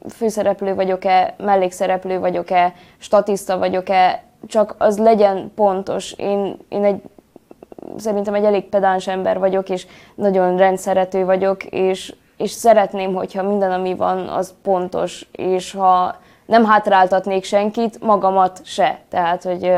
főszereplő 0.09 0.75
vagyok-e, 0.75 1.35
mellékszereplő 1.39 2.19
vagyok-e, 2.19 2.75
statiszta 2.99 3.59
vagyok-e, 3.59 4.23
csak 4.47 4.75
az 4.79 4.99
legyen 4.99 5.53
pontos. 5.55 6.13
Én, 6.13 6.57
én 6.69 6.85
egy, 6.85 7.03
szerintem 7.97 8.35
egy 8.35 8.45
elég 8.45 8.69
pedáns 8.69 9.09
ember 9.09 9.39
vagyok, 9.39 9.69
és 9.69 9.87
nagyon 10.15 10.57
rendszerető 10.57 11.25
vagyok, 11.25 11.65
és, 11.65 12.15
és 12.37 12.51
szeretném, 12.51 13.15
hogyha 13.15 13.43
minden, 13.43 13.73
ami 13.73 13.95
van, 13.95 14.29
az 14.29 14.55
pontos, 14.63 15.29
és 15.33 15.73
ha 15.73 16.17
nem 16.47 16.65
hátráltatnék 16.65 17.45
senkit, 17.45 18.01
magamat 18.01 18.61
se. 18.65 18.99
Tehát, 19.09 19.43
hogy 19.43 19.73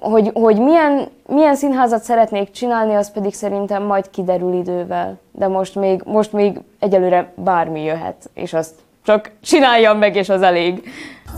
hogy, 0.00 0.30
hogy 0.34 0.60
milyen, 0.60 1.08
milyen 1.26 1.54
színházat 1.56 2.02
szeretnék 2.02 2.50
csinálni, 2.50 2.94
az 2.94 3.10
pedig 3.10 3.34
szerintem 3.34 3.82
majd 3.82 4.10
kiderül 4.10 4.52
idővel. 4.52 5.18
De 5.32 5.48
most 5.48 5.74
még, 5.74 6.02
most 6.04 6.32
még 6.32 6.60
egyelőre 6.78 7.32
bármi 7.34 7.82
jöhet, 7.82 8.30
és 8.34 8.52
azt 8.52 8.74
csak 9.04 9.30
csináljam 9.42 9.98
meg, 9.98 10.16
és 10.16 10.28
az 10.28 10.42
elég. 10.42 10.90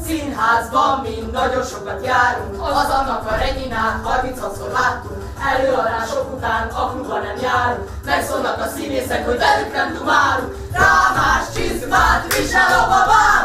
Színházban 0.07 1.01
mi 1.03 1.15
nagyon 1.33 1.63
sokat 1.63 2.07
járunk, 2.07 2.63
az 2.63 2.91
annak 2.99 3.31
a 3.31 3.37
Reginát 3.37 3.97
30-szor 4.05 4.73
láttunk. 4.73 5.19
Előadások 5.55 6.35
után 6.37 6.69
a 6.69 6.91
klubba 6.91 7.19
nem 7.19 7.37
járunk, 7.43 7.89
megszólnak 8.05 8.59
a 8.61 8.67
színészek, 8.67 9.27
hogy 9.27 9.39
velük 9.39 9.73
nem 9.73 9.95
dumálunk. 9.99 10.55
Rámás 10.73 11.45
csizmát 11.55 12.37
visel 12.37 12.73
a 12.81 12.85
babám, 12.93 13.40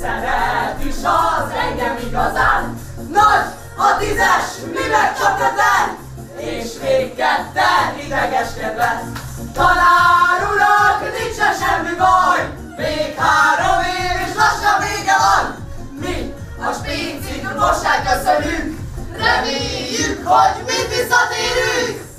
szeret 0.00 0.84
is 0.84 0.94
az 1.02 1.50
engem 1.64 1.96
igazán. 2.06 2.78
Nagy 3.12 3.46
a 3.76 3.96
tízes, 3.98 4.46
mi 4.74 4.86
meg 4.90 5.18
csak 5.18 5.38
öten, 5.38 5.86
és 6.36 6.68
még 6.82 7.14
ketten 7.14 7.98
idegeskedve. 8.04 9.02
Tanár 9.52 10.40
urak, 10.52 11.00
nincs 11.00 11.36
semmi 11.36 11.94
baj, 11.98 12.40
még 12.76 13.14
három 13.18 13.80
év 13.80 14.28
és 14.28 14.34
lassan 14.34 14.78
vége 14.80 15.16
van. 15.26 15.68
Mi 16.00 16.34
a 16.68 16.72
spécit 16.72 17.58
most 17.58 17.84
elköszönünk, 17.84 18.78
reméljük, 19.16 20.26
hogy 20.26 20.64
mind 20.66 20.88
visszatérünk. 20.88 22.09